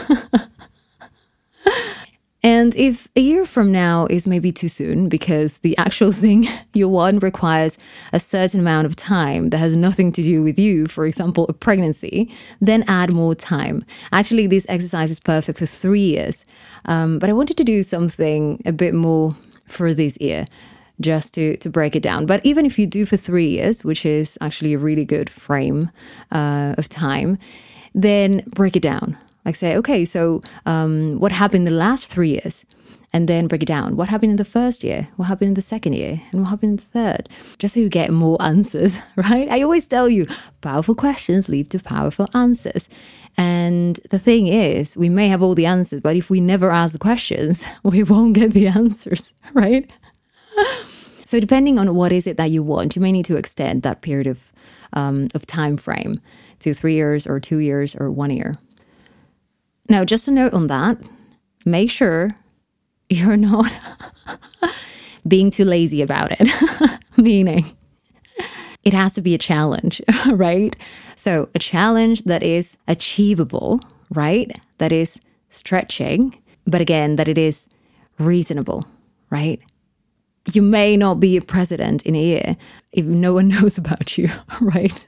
and 2.43 2.75
if 2.75 3.07
a 3.15 3.19
year 3.19 3.45
from 3.45 3.71
now 3.71 4.07
is 4.09 4.25
maybe 4.25 4.51
too 4.51 4.69
soon 4.69 5.07
because 5.07 5.59
the 5.59 5.77
actual 5.77 6.11
thing 6.23 6.47
you 6.73 6.89
want 6.89 7.21
requires 7.21 7.77
a 8.11 8.19
certain 8.19 8.59
amount 8.59 8.87
of 8.87 8.95
time 8.95 9.51
that 9.51 9.59
has 9.59 9.75
nothing 9.75 10.11
to 10.13 10.23
do 10.23 10.41
with 10.41 10.57
you, 10.57 10.87
for 10.87 11.05
example, 11.05 11.45
a 11.47 11.53
pregnancy, 11.53 12.33
then 12.59 12.83
add 12.87 13.11
more 13.13 13.35
time. 13.35 13.85
Actually, 14.11 14.47
this 14.47 14.65
exercise 14.67 15.11
is 15.11 15.19
perfect 15.19 15.59
for 15.59 15.67
three 15.67 16.01
years. 16.01 16.43
Um, 16.85 17.19
but 17.19 17.29
I 17.29 17.33
wanted 17.33 17.57
to 17.57 17.63
do 17.63 17.83
something 17.83 18.63
a 18.65 18.71
bit 18.71 18.95
more 18.95 19.35
for 19.67 19.93
this 19.93 20.17
year 20.19 20.47
just 21.01 21.33
to, 21.35 21.57
to 21.57 21.69
break 21.69 21.95
it 21.95 22.03
down. 22.03 22.25
But 22.25 22.45
even 22.45 22.65
if 22.65 22.79
you 22.79 22.87
do 22.87 23.05
for 23.05 23.17
three 23.17 23.47
years, 23.47 23.83
which 23.83 24.05
is 24.05 24.37
actually 24.41 24.73
a 24.73 24.79
really 24.79 25.05
good 25.05 25.29
frame 25.29 25.91
uh, 26.31 26.75
of 26.77 26.89
time, 26.89 27.37
then 27.93 28.43
break 28.47 28.75
it 28.75 28.81
down. 28.81 29.17
Like 29.45 29.55
say, 29.55 29.77
okay, 29.77 30.05
so 30.05 30.41
um, 30.65 31.19
what 31.19 31.31
happened 31.31 31.67
in 31.67 31.73
the 31.73 31.79
last 31.79 32.07
three 32.07 32.31
years? 32.31 32.65
And 33.13 33.29
then 33.29 33.47
break 33.47 33.63
it 33.63 33.67
down. 33.67 33.95
What 33.95 34.09
happened 34.09 34.31
in 34.31 34.37
the 34.37 34.45
first 34.45 34.83
year? 34.83 35.07
What 35.15 35.25
happened 35.25 35.47
in 35.47 35.53
the 35.53 35.61
second 35.61 35.93
year? 35.93 36.21
And 36.31 36.41
what 36.41 36.49
happened 36.49 36.71
in 36.71 36.75
the 36.75 36.83
third? 36.83 37.29
Just 37.57 37.73
so 37.73 37.79
you 37.79 37.87
get 37.87 38.11
more 38.11 38.39
answers, 38.41 38.99
right? 39.15 39.47
I 39.49 39.61
always 39.61 39.87
tell 39.87 40.09
you 40.09 40.27
powerful 40.59 40.93
questions 40.93 41.47
lead 41.47 41.69
to 41.71 41.79
powerful 41.79 42.27
answers. 42.33 42.89
And 43.37 43.99
the 44.09 44.19
thing 44.19 44.47
is, 44.47 44.97
we 44.97 45.09
may 45.09 45.29
have 45.29 45.41
all 45.41 45.55
the 45.55 45.67
answers, 45.67 46.01
but 46.01 46.17
if 46.17 46.29
we 46.29 46.41
never 46.41 46.69
ask 46.69 46.91
the 46.91 46.99
questions, 46.99 47.65
we 47.83 48.03
won't 48.03 48.33
get 48.33 48.51
the 48.51 48.67
answers, 48.81 49.33
right? 49.53 49.89
So 51.27 51.41
depending 51.41 51.77
on 51.77 51.93
what 51.93 52.13
is 52.13 52.25
it 52.25 52.37
that 52.37 52.51
you 52.51 52.63
want, 52.63 52.95
you 52.95 53.01
may 53.01 53.11
need 53.11 53.25
to 53.25 53.35
extend 53.35 53.81
that 53.81 54.01
period 54.01 54.27
of 54.27 54.53
um, 54.93 55.27
of 55.35 55.45
time 55.45 55.75
frame 55.75 56.21
to 56.59 56.73
three 56.73 56.93
years 56.93 57.27
or 57.27 57.37
two 57.37 57.57
years 57.57 57.97
or 57.97 58.09
one 58.09 58.29
year. 58.29 58.53
Now, 59.89 60.05
just 60.05 60.29
a 60.29 60.31
note 60.31 60.53
on 60.53 60.67
that: 60.67 60.97
make 61.65 61.91
sure 61.91 62.33
you're 63.09 63.35
not 63.35 63.69
being 65.27 65.49
too 65.49 65.65
lazy 65.65 66.01
about 66.01 66.31
it. 66.31 66.47
Meaning, 67.17 67.75
it 68.85 68.93
has 68.93 69.15
to 69.15 69.21
be 69.21 69.35
a 69.35 69.37
challenge, 69.37 70.01
right? 70.31 70.77
So, 71.17 71.49
a 71.53 71.59
challenge 71.59 72.23
that 72.23 72.41
is 72.41 72.77
achievable, 72.87 73.81
right? 74.11 74.57
That 74.77 74.93
is 74.93 75.19
stretching, 75.49 76.41
but 76.65 76.79
again, 76.79 77.17
that 77.17 77.27
it 77.27 77.37
is 77.37 77.67
reasonable, 78.17 78.85
right? 79.29 79.59
You 80.53 80.61
may 80.61 80.95
not 80.97 81.19
be 81.19 81.37
a 81.37 81.41
president 81.41 82.03
in 82.03 82.15
a 82.15 82.21
year 82.21 82.55
if 82.91 83.05
no 83.05 83.33
one 83.33 83.47
knows 83.49 83.77
about 83.77 84.17
you, 84.17 84.29
right? 84.61 85.07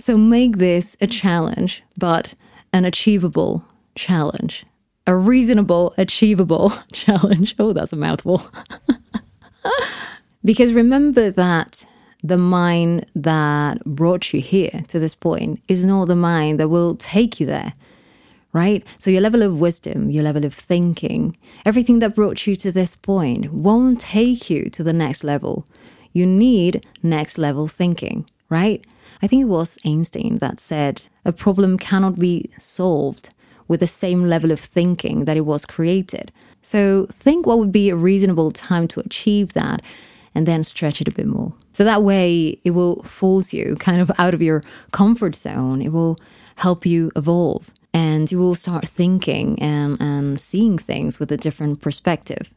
So 0.00 0.16
make 0.16 0.58
this 0.58 0.96
a 1.00 1.06
challenge, 1.06 1.82
but 1.96 2.34
an 2.72 2.84
achievable 2.84 3.64
challenge, 3.94 4.64
a 5.06 5.16
reasonable, 5.16 5.94
achievable 5.98 6.72
challenge. 6.92 7.54
Oh, 7.58 7.72
that's 7.72 7.92
a 7.92 7.96
mouthful. 7.96 8.42
because 10.44 10.72
remember 10.72 11.30
that 11.30 11.84
the 12.22 12.38
mind 12.38 13.10
that 13.14 13.82
brought 13.84 14.32
you 14.32 14.40
here 14.40 14.84
to 14.88 14.98
this 14.98 15.14
point 15.14 15.62
is 15.68 15.84
not 15.84 16.06
the 16.06 16.16
mind 16.16 16.58
that 16.60 16.68
will 16.68 16.96
take 16.96 17.40
you 17.40 17.46
there 17.46 17.72
right? 18.58 18.84
So 18.96 19.10
your 19.10 19.20
level 19.20 19.42
of 19.42 19.60
wisdom, 19.60 20.10
your 20.10 20.24
level 20.24 20.44
of 20.44 20.52
thinking, 20.52 21.36
everything 21.64 22.00
that 22.00 22.16
brought 22.16 22.44
you 22.44 22.56
to 22.56 22.72
this 22.72 22.96
point 22.96 23.52
won't 23.52 24.00
take 24.00 24.50
you 24.50 24.68
to 24.70 24.82
the 24.82 24.92
next 24.92 25.22
level. 25.22 25.64
You 26.12 26.26
need 26.26 26.84
next 27.00 27.38
level 27.38 27.68
thinking, 27.68 28.28
right? 28.48 28.84
I 29.22 29.28
think 29.28 29.42
it 29.42 29.52
was 29.58 29.78
Einstein 29.86 30.38
that 30.38 30.58
said 30.58 31.06
a 31.24 31.32
problem 31.32 31.78
cannot 31.78 32.18
be 32.18 32.50
solved 32.58 33.30
with 33.68 33.78
the 33.78 33.86
same 33.86 34.24
level 34.24 34.50
of 34.50 34.58
thinking 34.58 35.24
that 35.26 35.36
it 35.36 35.46
was 35.46 35.64
created. 35.64 36.32
So 36.60 37.06
think 37.12 37.46
what 37.46 37.58
would 37.60 37.70
be 37.70 37.90
a 37.90 37.96
reasonable 37.96 38.50
time 38.50 38.88
to 38.88 39.00
achieve 39.00 39.52
that 39.52 39.82
and 40.34 40.46
then 40.46 40.64
stretch 40.64 41.00
it 41.00 41.08
a 41.08 41.12
bit 41.12 41.26
more. 41.26 41.52
So 41.74 41.84
that 41.84 42.02
way 42.02 42.58
it 42.64 42.72
will 42.72 43.04
force 43.04 43.52
you 43.52 43.76
kind 43.76 44.00
of 44.00 44.10
out 44.18 44.34
of 44.34 44.42
your 44.42 44.62
comfort 44.90 45.36
zone. 45.36 45.80
It 45.80 45.92
will 45.92 46.18
help 46.56 46.84
you 46.84 47.12
evolve 47.14 47.72
and 47.98 48.30
you 48.30 48.38
will 48.38 48.54
start 48.54 48.86
thinking 48.86 49.60
and, 49.60 50.00
and 50.00 50.40
seeing 50.40 50.78
things 50.78 51.18
with 51.18 51.32
a 51.32 51.36
different 51.36 51.80
perspective. 51.80 52.54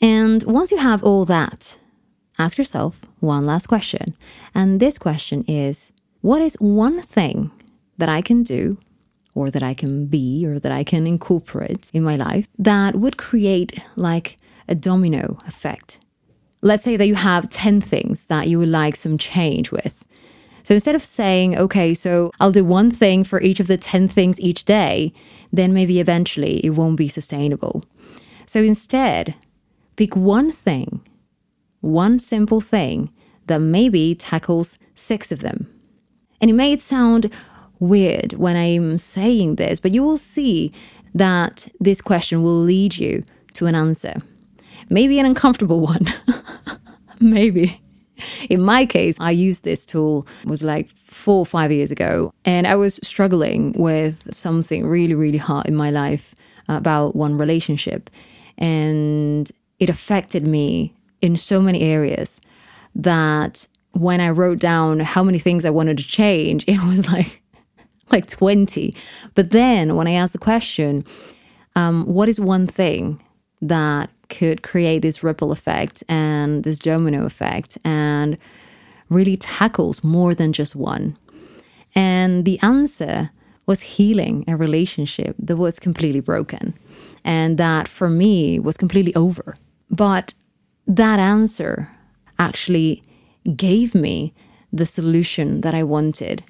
And 0.00 0.42
once 0.42 0.72
you 0.72 0.78
have 0.78 1.04
all 1.04 1.24
that, 1.26 1.78
ask 2.40 2.58
yourself 2.58 3.00
one 3.20 3.44
last 3.44 3.68
question. 3.68 4.16
And 4.52 4.80
this 4.80 4.98
question 4.98 5.44
is 5.46 5.92
What 6.22 6.42
is 6.42 6.56
one 6.58 7.02
thing 7.02 7.52
that 7.98 8.08
I 8.08 8.20
can 8.20 8.42
do, 8.42 8.76
or 9.32 9.48
that 9.48 9.62
I 9.62 9.74
can 9.74 10.06
be, 10.06 10.44
or 10.44 10.58
that 10.58 10.72
I 10.72 10.82
can 10.82 11.06
incorporate 11.06 11.88
in 11.94 12.02
my 12.02 12.16
life 12.16 12.48
that 12.58 12.96
would 12.96 13.16
create 13.16 13.80
like 13.94 14.38
a 14.68 14.74
domino 14.74 15.38
effect? 15.46 16.00
Let's 16.62 16.82
say 16.82 16.96
that 16.96 17.06
you 17.06 17.14
have 17.14 17.48
10 17.48 17.80
things 17.80 18.24
that 18.24 18.48
you 18.48 18.58
would 18.58 18.74
like 18.82 18.96
some 18.96 19.18
change 19.18 19.70
with. 19.70 20.04
So 20.64 20.74
instead 20.74 20.94
of 20.94 21.04
saying, 21.04 21.56
okay, 21.58 21.94
so 21.94 22.30
I'll 22.40 22.50
do 22.50 22.64
one 22.64 22.90
thing 22.90 23.22
for 23.22 23.40
each 23.40 23.60
of 23.60 23.66
the 23.66 23.76
10 23.76 24.08
things 24.08 24.40
each 24.40 24.64
day, 24.64 25.12
then 25.52 25.72
maybe 25.72 26.00
eventually 26.00 26.64
it 26.64 26.70
won't 26.70 26.96
be 26.96 27.06
sustainable. 27.06 27.84
So 28.46 28.62
instead, 28.62 29.34
pick 29.96 30.16
one 30.16 30.50
thing, 30.50 31.00
one 31.80 32.18
simple 32.18 32.60
thing 32.60 33.10
that 33.46 33.60
maybe 33.60 34.14
tackles 34.14 34.78
six 34.94 35.30
of 35.30 35.40
them. 35.40 35.70
And 36.40 36.50
it 36.50 36.54
may 36.54 36.76
sound 36.78 37.32
weird 37.78 38.32
when 38.34 38.56
I'm 38.56 38.96
saying 38.96 39.56
this, 39.56 39.78
but 39.78 39.92
you 39.92 40.02
will 40.02 40.16
see 40.16 40.72
that 41.14 41.68
this 41.78 42.00
question 42.00 42.42
will 42.42 42.60
lead 42.60 42.96
you 42.96 43.22
to 43.54 43.66
an 43.66 43.74
answer. 43.74 44.14
Maybe 44.88 45.18
an 45.18 45.26
uncomfortable 45.26 45.80
one. 45.92 46.06
maybe. 47.20 47.80
In 48.48 48.60
my 48.60 48.86
case, 48.86 49.16
I 49.20 49.30
used 49.30 49.64
this 49.64 49.84
tool 49.84 50.26
was 50.44 50.62
like 50.62 50.90
four 51.06 51.38
or 51.38 51.46
five 51.46 51.72
years 51.72 51.90
ago, 51.90 52.32
and 52.44 52.66
I 52.66 52.74
was 52.74 53.00
struggling 53.02 53.72
with 53.72 54.32
something 54.34 54.86
really, 54.86 55.14
really 55.14 55.38
hard 55.38 55.66
in 55.66 55.74
my 55.74 55.90
life 55.90 56.34
about 56.68 57.14
one 57.14 57.36
relationship, 57.36 58.10
and 58.58 59.50
it 59.78 59.90
affected 59.90 60.46
me 60.46 60.94
in 61.20 61.36
so 61.36 61.60
many 61.60 61.80
areas 61.82 62.40
that 62.94 63.66
when 63.92 64.20
I 64.20 64.30
wrote 64.30 64.58
down 64.58 65.00
how 65.00 65.22
many 65.22 65.38
things 65.38 65.64
I 65.64 65.70
wanted 65.70 65.98
to 65.98 66.06
change, 66.06 66.64
it 66.68 66.82
was 66.82 67.08
like 67.10 67.42
like 68.10 68.26
20. 68.26 68.94
But 69.34 69.50
then 69.50 69.96
when 69.96 70.06
I 70.06 70.12
asked 70.12 70.34
the 70.34 70.38
question, 70.38 71.04
um, 71.74 72.04
what 72.06 72.28
is 72.28 72.38
one 72.38 72.66
thing 72.66 73.20
that 73.62 74.10
could 74.28 74.62
create 74.62 75.00
this 75.00 75.22
ripple 75.22 75.52
effect 75.52 76.02
and 76.08 76.64
this 76.64 76.78
domino 76.78 77.24
effect 77.24 77.78
and 77.84 78.38
really 79.08 79.36
tackles 79.36 80.02
more 80.02 80.34
than 80.34 80.52
just 80.52 80.74
one. 80.74 81.16
And 81.94 82.44
the 82.44 82.58
answer 82.60 83.30
was 83.66 83.80
healing 83.80 84.44
a 84.48 84.56
relationship 84.56 85.36
that 85.38 85.56
was 85.56 85.78
completely 85.78 86.20
broken 86.20 86.74
and 87.24 87.56
that 87.58 87.88
for 87.88 88.10
me 88.10 88.58
was 88.58 88.76
completely 88.76 89.14
over. 89.14 89.56
But 89.90 90.34
that 90.86 91.18
answer 91.18 91.90
actually 92.38 93.02
gave 93.56 93.94
me 93.94 94.34
the 94.72 94.86
solution 94.86 95.60
that 95.62 95.74
I 95.74 95.82
wanted 95.82 96.42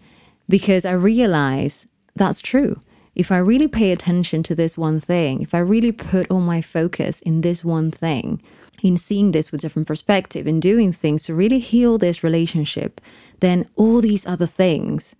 because 0.49 0.85
I 0.85 0.93
realized 0.93 1.87
that's 2.17 2.41
true 2.41 2.81
if 3.15 3.31
I 3.31 3.39
really 3.39 3.69
pay 3.69 3.93
attention 3.93 4.43
to 4.45 4.55
this 4.55 4.77
one 4.77 5.01
thing, 5.01 5.43
if 5.43 5.55
I 5.55 5.59
really 5.59 5.93
put 5.93 6.31
all 6.31 6.41
my 6.41 6.61
focus 6.61 7.21
in 7.21 7.41
this 7.41 7.65
one 7.65 7.91
thing, 7.91 8.43
in 8.83 8.99
seeing 8.99 9.31
this 9.31 9.53
with 9.53 9.61
different 9.61 9.89
perspective, 9.89 10.47
in 10.47 10.61
doing 10.61 10.93
things 10.93 11.25
to 11.25 11.35
really 11.35 11.59
heal 11.59 11.97
this 11.97 12.25
relationship, 12.25 13.01
then 13.41 13.69
all 13.77 14.01
these 14.01 14.27
other 14.27 14.47
things 14.47 15.15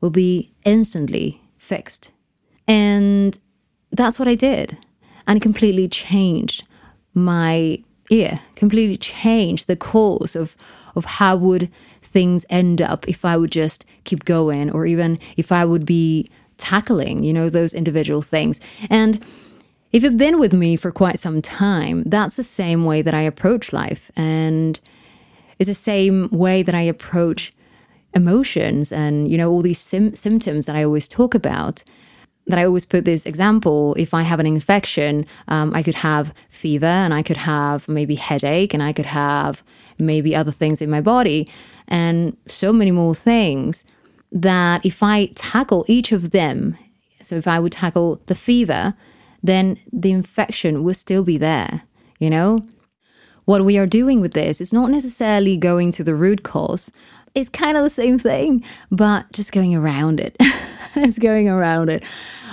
will 0.00 0.10
be 0.10 0.52
instantly 0.64 1.40
fixed. 1.56 2.12
And 2.68 3.38
that's 3.90 4.18
what 4.18 4.28
I 4.28 4.34
did. 4.34 4.76
And 5.26 5.36
it 5.38 5.42
completely 5.42 5.88
changed 5.88 6.64
my 7.14 7.82
ear, 8.10 8.40
completely 8.56 8.96
changed 8.96 9.66
the 9.66 9.76
course 9.76 10.34
of, 10.34 10.56
of 10.94 11.04
how 11.04 11.36
would 11.36 11.70
things 12.02 12.44
end 12.50 12.82
up 12.82 13.08
if 13.08 13.24
I 13.24 13.36
would 13.36 13.50
just 13.50 13.84
keep 14.04 14.24
going, 14.24 14.70
or 14.70 14.84
even 14.86 15.18
if 15.36 15.50
I 15.50 15.64
would 15.64 15.86
be 15.86 16.28
tackling, 16.62 17.24
you 17.24 17.32
know, 17.32 17.50
those 17.50 17.74
individual 17.74 18.22
things. 18.22 18.60
And 18.88 19.22
if 19.92 20.02
you've 20.02 20.16
been 20.16 20.38
with 20.38 20.52
me 20.52 20.76
for 20.76 20.90
quite 20.90 21.18
some 21.18 21.42
time, 21.42 22.04
that's 22.06 22.36
the 22.36 22.44
same 22.44 22.84
way 22.84 23.02
that 23.02 23.14
I 23.14 23.22
approach 23.22 23.72
life. 23.72 24.10
And 24.16 24.78
it's 25.58 25.68
the 25.68 25.74
same 25.74 26.28
way 26.30 26.62
that 26.62 26.74
I 26.74 26.82
approach 26.82 27.52
emotions 28.14 28.92
and, 28.92 29.30
you 29.30 29.36
know, 29.36 29.50
all 29.50 29.60
these 29.60 29.80
sim- 29.80 30.14
symptoms 30.14 30.66
that 30.66 30.76
I 30.76 30.84
always 30.84 31.08
talk 31.08 31.34
about. 31.34 31.84
That 32.48 32.58
I 32.58 32.64
always 32.64 32.86
put 32.86 33.04
this 33.04 33.24
example 33.24 33.94
if 33.96 34.12
I 34.14 34.22
have 34.22 34.40
an 34.40 34.46
infection, 34.46 35.26
um, 35.46 35.72
I 35.74 35.82
could 35.82 35.94
have 35.94 36.34
fever 36.48 36.86
and 36.86 37.14
I 37.14 37.22
could 37.22 37.36
have 37.36 37.86
maybe 37.88 38.16
headache 38.16 38.74
and 38.74 38.82
I 38.82 38.92
could 38.92 39.06
have 39.06 39.62
maybe 39.98 40.34
other 40.34 40.50
things 40.50 40.82
in 40.82 40.90
my 40.90 41.00
body 41.00 41.48
and 41.86 42.36
so 42.48 42.72
many 42.72 42.90
more 42.90 43.14
things 43.14 43.84
that 44.32 44.84
if 44.84 45.02
I 45.02 45.26
tackle 45.34 45.84
each 45.86 46.10
of 46.10 46.30
them, 46.30 46.76
so 47.20 47.36
if 47.36 47.46
I 47.46 47.60
would 47.60 47.72
tackle 47.72 48.20
the 48.26 48.34
fever, 48.34 48.94
then 49.42 49.78
the 49.92 50.10
infection 50.10 50.82
will 50.82 50.94
still 50.94 51.22
be 51.22 51.38
there, 51.38 51.82
you 52.18 52.30
know? 52.30 52.66
What 53.44 53.64
we 53.64 53.76
are 53.76 53.86
doing 53.86 54.20
with 54.20 54.34
this 54.34 54.60
is 54.60 54.72
not 54.72 54.90
necessarily 54.90 55.56
going 55.56 55.90
to 55.92 56.04
the 56.04 56.14
root 56.14 56.42
cause. 56.44 56.90
It's 57.34 57.48
kind 57.48 57.76
of 57.76 57.82
the 57.82 57.90
same 57.90 58.18
thing, 58.18 58.64
but 58.90 59.30
just 59.32 59.52
going 59.52 59.74
around 59.74 60.20
it. 60.20 60.36
it's 60.94 61.18
going 61.18 61.48
around 61.48 61.88
it. 61.88 62.04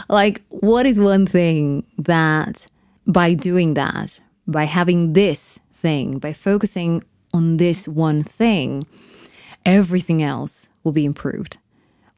Like, 0.10 0.42
what 0.50 0.86
is 0.86 1.00
one 1.00 1.28
thing 1.28 1.86
that 2.00 2.68
by 3.06 3.34
doing 3.36 3.76
that, 3.76 4.20
by 4.48 4.64
having 4.64 5.14
this 5.14 5.60
thing, 5.72 6.18
by 6.18 6.34
focusing 6.34 7.04
on 7.34 7.58
this 7.58 7.88
one 7.88 8.24
thing, 8.24 8.88
everything 9.66 10.24
else 10.24 10.70
will 10.84 10.92
be 10.92 11.06
improved? 11.06 11.58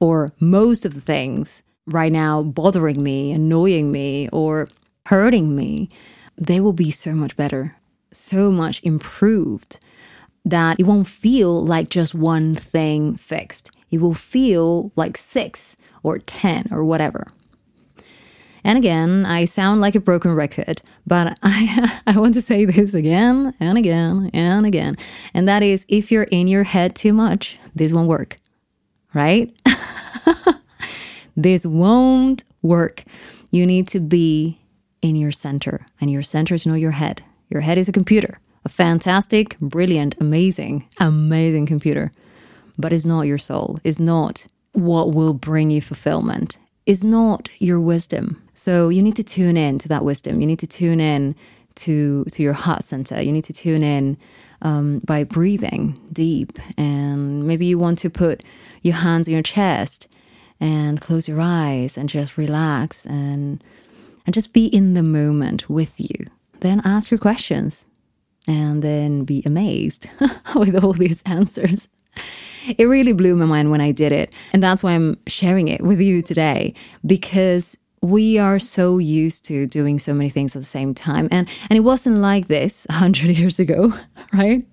Or 0.02 0.34
most 0.42 0.86
of 0.86 0.94
the 0.94 1.02
things 1.02 1.64
right 1.86 2.12
now 2.12 2.44
bothering 2.44 3.02
me, 3.02 3.32
annoying 3.32 3.92
me, 3.92 4.28
or 4.34 4.68
hurting 5.06 5.56
me, 5.56 5.90
they 6.38 6.60
will 6.60 6.74
be 6.74 6.92
so 6.92 7.14
much 7.14 7.38
better, 7.38 7.76
so 8.12 8.52
much 8.52 8.82
improved 8.84 9.80
that 10.44 10.80
it 10.80 10.84
won't 10.84 11.08
feel 11.08 11.64
like 11.64 11.90
just 11.90 12.14
one 12.14 12.56
thing 12.56 13.16
fixed. 13.16 13.72
It 13.92 14.02
will 14.02 14.14
feel 14.14 14.92
like 14.96 15.18
six 15.18 15.78
or 16.04 16.18
10 16.20 16.70
or 16.72 16.84
whatever. 16.84 17.32
And 18.64 18.78
again, 18.78 19.26
I 19.26 19.46
sound 19.46 19.82
like 19.82 19.96
a 19.96 20.00
broken 20.00 20.34
record, 20.34 20.82
but 21.06 21.38
I, 21.44 22.02
I 22.08 22.20
want 22.20 22.34
to 22.36 22.42
say 22.42 22.66
this 22.66 22.94
again 22.94 23.54
and 23.60 23.78
again 23.78 24.30
and 24.34 24.66
again. 24.66 24.98
And 25.34 25.48
that 25.48 25.64
is 25.64 25.86
if 25.88 26.12
you're 26.12 26.24
in 26.24 26.48
your 26.48 26.64
head 26.64 26.96
too 26.96 27.14
much, 27.14 27.60
this 27.76 27.94
won't 27.94 28.08
work, 28.08 28.40
right? 29.14 29.54
this 31.38 31.66
won't 31.66 32.44
work. 32.62 33.04
You 33.52 33.66
need 33.66 33.88
to 33.90 34.00
be 34.00 34.60
in 35.02 35.16
your 35.16 35.32
center, 35.32 35.86
and 36.00 36.12
your 36.12 36.22
center 36.22 36.56
is 36.56 36.66
not 36.66 36.76
your 36.76 36.92
head. 36.92 37.24
Your 37.50 37.62
head 37.62 37.78
is 37.78 37.90
a 37.90 37.92
computer, 37.92 38.40
a 38.64 38.70
fantastic, 38.70 39.60
brilliant, 39.60 40.16
amazing, 40.22 40.88
amazing 41.00 41.66
computer, 41.66 42.12
but 42.78 42.94
it's 42.94 43.06
not 43.06 43.24
your 43.28 43.38
soul, 43.38 43.80
it's 43.84 44.00
not 44.00 44.46
what 44.74 45.14
will 45.14 45.34
bring 45.34 45.70
you 45.72 45.82
fulfillment, 45.82 46.58
it's 46.86 47.04
not 47.04 47.50
your 47.60 47.80
wisdom. 47.80 48.42
So 48.54 48.90
you 48.90 49.02
need 49.02 49.16
to 49.16 49.24
tune 49.24 49.58
in 49.58 49.80
to 49.80 49.88
that 49.90 50.06
wisdom. 50.06 50.40
You 50.40 50.48
need 50.48 50.60
to 50.60 50.68
tune 50.68 51.00
in 51.00 51.36
to 51.76 52.26
to 52.32 52.44
your 52.44 52.54
heart 52.54 52.84
center. 52.86 53.22
You 53.22 53.32
need 53.32 53.46
to 53.46 53.54
tune 53.54 53.84
in 53.84 54.18
um, 54.62 55.00
by 55.06 55.24
breathing 55.24 56.00
deep, 56.12 56.60
and 56.78 57.46
maybe 57.48 57.66
you 57.66 57.78
want 57.78 57.98
to 58.00 58.10
put 58.10 58.44
your 58.82 58.96
hands 58.96 59.28
on 59.28 59.34
your 59.34 59.44
chest 59.44 60.08
and 60.60 61.02
close 61.02 61.28
your 61.28 61.42
eyes 61.42 61.98
and 61.98 62.08
just 62.08 62.38
relax 62.38 63.06
and 63.06 63.64
and 64.26 64.34
just 64.34 64.54
be 64.54 64.68
in 64.68 64.94
the 64.94 65.04
moment 65.04 65.70
with 65.70 66.00
you. 66.00 66.14
Then 66.60 66.82
ask 66.86 67.10
your 67.10 67.18
questions 67.18 67.88
and 68.48 68.84
then 68.84 69.24
be 69.24 69.44
amazed 69.46 70.10
with 70.56 70.84
all 70.84 70.94
these 70.94 71.24
answers. 71.26 71.88
It 72.78 72.86
really 72.86 73.14
blew 73.14 73.36
my 73.36 73.46
mind 73.46 73.72
when 73.72 73.82
I 73.82 73.92
did 73.92 74.12
it. 74.12 74.34
And 74.54 74.62
that's 74.62 74.84
why 74.84 74.92
I'm 74.92 75.18
sharing 75.28 75.68
it 75.68 75.82
with 75.82 76.00
you 76.00 76.22
today 76.22 76.74
because 77.06 77.76
we 78.02 78.40
are 78.40 78.58
so 78.58 78.98
used 78.98 79.46
to 79.46 79.68
doing 79.68 80.00
so 80.00 80.14
many 80.14 80.30
things 80.30 80.56
at 80.56 80.62
the 80.62 80.68
same 80.68 80.94
time. 80.94 81.28
And, 81.32 81.48
and 81.70 81.78
it 81.78 81.82
wasn't 81.82 82.18
like 82.18 82.48
this 82.48 82.86
100 82.90 83.38
years 83.38 83.60
ago, 83.60 83.94
right? 84.34 84.66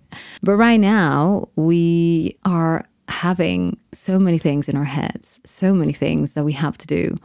But 0.42 0.56
right 0.56 0.80
now, 0.80 1.48
we 1.56 2.38
are 2.44 2.86
having 3.08 3.78
so 3.92 4.18
many 4.18 4.38
things 4.38 4.68
in 4.68 4.76
our 4.76 4.84
heads, 4.84 5.40
so 5.44 5.74
many 5.74 5.92
things 5.92 6.34
that 6.34 6.44
we 6.44 6.52
have 6.52 6.78
to 6.78 6.86
do. 6.86 7.16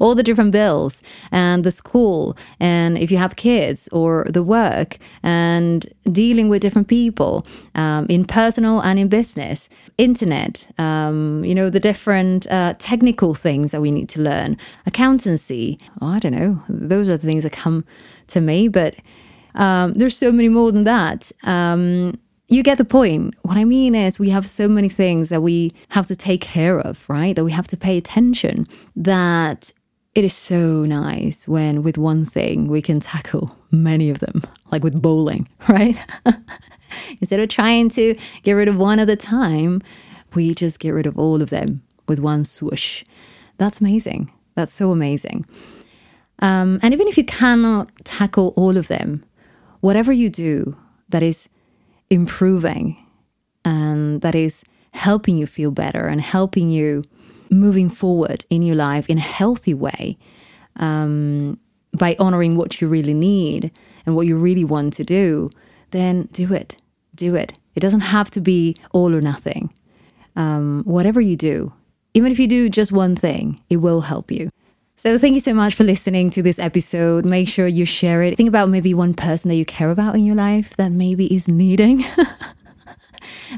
All 0.00 0.14
the 0.14 0.22
different 0.22 0.50
bills 0.50 1.02
and 1.30 1.62
the 1.64 1.70
school, 1.70 2.36
and 2.58 2.98
if 2.98 3.10
you 3.12 3.18
have 3.18 3.36
kids 3.36 3.88
or 3.92 4.24
the 4.28 4.42
work, 4.42 4.98
and 5.22 5.86
dealing 6.10 6.48
with 6.48 6.62
different 6.62 6.88
people 6.88 7.46
um, 7.74 8.06
in 8.08 8.24
personal 8.24 8.80
and 8.80 8.98
in 8.98 9.08
business, 9.08 9.68
internet, 9.98 10.66
um, 10.78 11.44
you 11.44 11.54
know, 11.54 11.70
the 11.70 11.80
different 11.80 12.50
uh, 12.50 12.74
technical 12.78 13.34
things 13.34 13.70
that 13.70 13.80
we 13.80 13.90
need 13.90 14.08
to 14.08 14.20
learn, 14.20 14.56
accountancy. 14.86 15.78
Oh, 16.00 16.08
I 16.08 16.18
don't 16.18 16.32
know. 16.32 16.62
Those 16.68 17.08
are 17.08 17.16
the 17.16 17.26
things 17.26 17.44
that 17.44 17.52
come 17.52 17.84
to 18.28 18.40
me, 18.40 18.68
but 18.68 18.96
um, 19.54 19.92
there's 19.94 20.16
so 20.16 20.32
many 20.32 20.48
more 20.48 20.72
than 20.72 20.84
that. 20.84 21.30
Um, 21.44 22.18
you 22.48 22.62
get 22.62 22.78
the 22.78 22.84
point. 22.84 23.34
What 23.42 23.56
I 23.56 23.64
mean 23.64 23.94
is, 23.94 24.18
we 24.18 24.30
have 24.30 24.48
so 24.48 24.68
many 24.68 24.88
things 24.88 25.28
that 25.28 25.42
we 25.42 25.70
have 25.90 26.06
to 26.08 26.16
take 26.16 26.40
care 26.40 26.78
of, 26.80 27.08
right? 27.08 27.36
That 27.36 27.44
we 27.44 27.52
have 27.52 27.68
to 27.68 27.76
pay 27.76 27.96
attention. 27.96 28.66
That 28.96 29.72
it 30.14 30.24
is 30.24 30.34
so 30.34 30.84
nice 30.84 31.46
when, 31.46 31.82
with 31.82 31.96
one 31.96 32.26
thing, 32.26 32.68
we 32.68 32.82
can 32.82 33.00
tackle 33.00 33.56
many 33.70 34.10
of 34.10 34.18
them, 34.18 34.42
like 34.72 34.82
with 34.82 35.00
bowling, 35.00 35.48
right? 35.68 35.96
Instead 37.20 37.40
of 37.40 37.48
trying 37.48 37.88
to 37.90 38.16
get 38.42 38.52
rid 38.52 38.68
of 38.68 38.76
one 38.76 38.98
at 38.98 39.08
a 39.08 39.16
time, 39.16 39.80
we 40.34 40.54
just 40.54 40.80
get 40.80 40.90
rid 40.90 41.06
of 41.06 41.18
all 41.18 41.40
of 41.42 41.50
them 41.50 41.82
with 42.08 42.18
one 42.18 42.44
swoosh. 42.44 43.04
That's 43.58 43.80
amazing. 43.80 44.32
That's 44.54 44.72
so 44.72 44.90
amazing. 44.90 45.46
Um, 46.40 46.80
and 46.82 46.92
even 46.92 47.06
if 47.06 47.16
you 47.16 47.24
cannot 47.24 47.90
tackle 48.04 48.52
all 48.56 48.76
of 48.76 48.88
them, 48.88 49.24
whatever 49.80 50.12
you 50.12 50.28
do 50.30 50.76
that 51.10 51.22
is 51.22 51.48
improving 52.08 52.96
and 53.64 54.20
that 54.22 54.34
is 54.34 54.64
helping 54.92 55.36
you 55.36 55.46
feel 55.46 55.70
better 55.70 56.06
and 56.06 56.20
helping 56.20 56.70
you 56.70 57.04
moving 57.50 57.88
forward 57.88 58.44
in 58.50 58.62
your 58.62 58.76
life 58.76 59.08
in 59.08 59.18
a 59.18 59.22
healthy 59.22 59.74
way 59.74 60.16
um, 60.76 61.58
by 61.92 62.16
honoring 62.18 62.56
what 62.56 62.80
you 62.80 62.88
really 62.88 63.14
need 63.14 63.70
and 64.06 64.16
what 64.16 64.26
you 64.26 64.36
really 64.36 64.64
want 64.64 64.92
to 64.94 65.04
do, 65.04 65.48
then 65.90 66.28
do 66.32 66.52
it. 66.52 66.76
Do 67.14 67.34
it. 67.34 67.52
It 67.74 67.80
doesn't 67.80 68.00
have 68.00 68.30
to 68.32 68.40
be 68.40 68.76
all 68.92 69.14
or 69.14 69.20
nothing. 69.20 69.72
Um, 70.36 70.82
whatever 70.84 71.20
you 71.20 71.36
do, 71.36 71.72
even 72.14 72.32
if 72.32 72.38
you 72.38 72.46
do 72.46 72.68
just 72.68 72.92
one 72.92 73.16
thing, 73.16 73.60
it 73.68 73.78
will 73.78 74.00
help 74.00 74.30
you. 74.30 74.50
So, 74.96 75.18
thank 75.18 75.34
you 75.34 75.40
so 75.40 75.54
much 75.54 75.74
for 75.74 75.82
listening 75.82 76.28
to 76.30 76.42
this 76.42 76.58
episode. 76.58 77.24
Make 77.24 77.48
sure 77.48 77.66
you 77.66 77.86
share 77.86 78.22
it. 78.22 78.36
Think 78.36 78.50
about 78.50 78.68
maybe 78.68 78.92
one 78.92 79.14
person 79.14 79.48
that 79.48 79.54
you 79.54 79.64
care 79.64 79.90
about 79.90 80.14
in 80.14 80.26
your 80.26 80.34
life 80.34 80.76
that 80.76 80.92
maybe 80.92 81.34
is 81.34 81.48
needing 81.48 82.04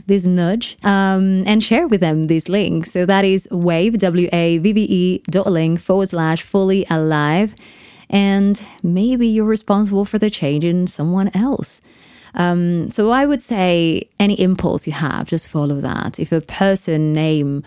this 0.06 0.26
nudge 0.26 0.76
um, 0.84 1.42
and 1.46 1.62
share 1.62 1.86
with 1.86 2.00
them 2.00 2.24
this 2.24 2.48
link. 2.48 2.86
So, 2.86 3.06
that 3.06 3.24
is 3.24 3.48
wave, 3.50 3.98
W 3.98 4.28
A 4.32 4.58
V 4.58 4.72
V 4.72 4.82
E 4.82 5.22
dot 5.30 5.50
link 5.50 5.80
forward 5.80 6.08
slash 6.08 6.42
fully 6.42 6.86
alive. 6.90 7.54
And 8.10 8.62
maybe 8.82 9.26
you're 9.26 9.46
responsible 9.46 10.04
for 10.04 10.18
the 10.18 10.28
change 10.28 10.64
in 10.64 10.86
someone 10.86 11.30
else. 11.34 11.80
Um, 12.34 12.90
so 12.90 13.10
I 13.10 13.26
would 13.26 13.42
say 13.42 14.08
any 14.18 14.40
impulse 14.40 14.86
you 14.86 14.92
have, 14.92 15.26
just 15.28 15.48
follow 15.48 15.80
that. 15.80 16.18
If 16.18 16.32
a 16.32 16.40
person 16.40 17.12
name 17.12 17.62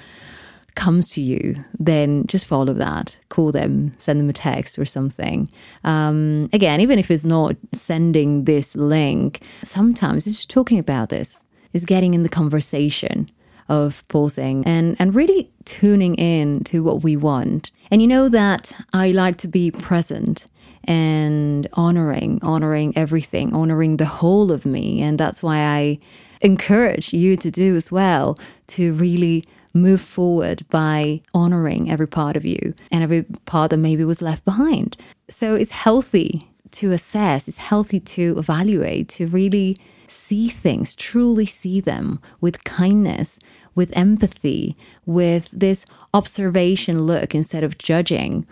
comes 0.75 1.09
to 1.09 1.21
you, 1.21 1.63
then 1.79 2.27
just 2.27 2.45
follow 2.45 2.73
that. 2.73 3.15
Call 3.29 3.51
them, 3.51 3.93
send 3.97 4.19
them 4.19 4.29
a 4.29 4.33
text 4.33 4.77
or 4.77 4.85
something. 4.85 5.49
Um, 5.83 6.49
again, 6.51 6.81
even 6.81 6.99
if 6.99 7.09
it's 7.09 7.25
not 7.25 7.55
sending 7.73 8.43
this 8.43 8.75
link, 8.75 9.41
sometimes 9.63 10.27
it's 10.27 10.35
just 10.37 10.49
talking 10.49 10.79
about 10.79 11.09
this, 11.09 11.41
is 11.75 11.83
getting 11.83 12.13
in 12.13 12.23
the 12.23 12.29
conversation 12.29 13.29
of 13.67 14.07
pausing 14.07 14.65
and, 14.65 14.95
and 14.97 15.13
really 15.13 15.51
tuning 15.65 16.15
in 16.15 16.63
to 16.63 16.81
what 16.81 17.03
we 17.03 17.17
want. 17.17 17.71
And 17.91 18.01
you 18.01 18.07
know 18.07 18.29
that 18.29 18.71
I 18.93 19.11
like 19.11 19.37
to 19.37 19.47
be 19.47 19.71
present 19.71 20.47
and 20.85 21.67
honoring, 21.73 22.39
honoring 22.43 22.95
everything, 22.95 23.53
honoring 23.53 23.97
the 23.97 24.05
whole 24.05 24.51
of 24.51 24.65
me. 24.65 25.01
And 25.01 25.19
that's 25.19 25.43
why 25.43 25.57
I 25.57 25.99
encourage 26.41 27.11
you 27.11 27.35
to 27.37 27.51
do 27.51 27.75
as 27.75 27.91
well, 27.91 28.39
to 28.67 28.93
really 28.93 29.43
move 29.73 29.99
forward 29.99 30.63
by 30.69 31.21
honoring 31.33 31.91
every 31.91 32.07
part 32.07 32.37
of 32.37 32.45
you 32.45 32.73
and 32.89 33.03
every 33.03 33.23
part 33.45 33.71
that 33.71 33.77
maybe 33.77 34.05
was 34.05 34.21
left 34.21 34.45
behind. 34.45 34.95
So 35.29 35.55
it's 35.55 35.71
healthy 35.71 36.47
to 36.71 36.91
assess, 36.91 37.49
it's 37.49 37.57
healthy 37.57 37.99
to 37.99 38.37
evaluate, 38.37 39.09
to 39.09 39.27
really 39.27 39.77
see 40.07 40.49
things, 40.49 40.95
truly 40.95 41.45
see 41.45 41.79
them 41.81 42.19
with 42.41 42.63
kindness, 42.63 43.39
with 43.75 43.95
empathy, 43.97 44.75
with 45.05 45.49
this 45.51 45.85
observation 46.13 47.03
look 47.03 47.35
instead 47.35 47.63
of 47.63 47.77
judging, 47.77 48.45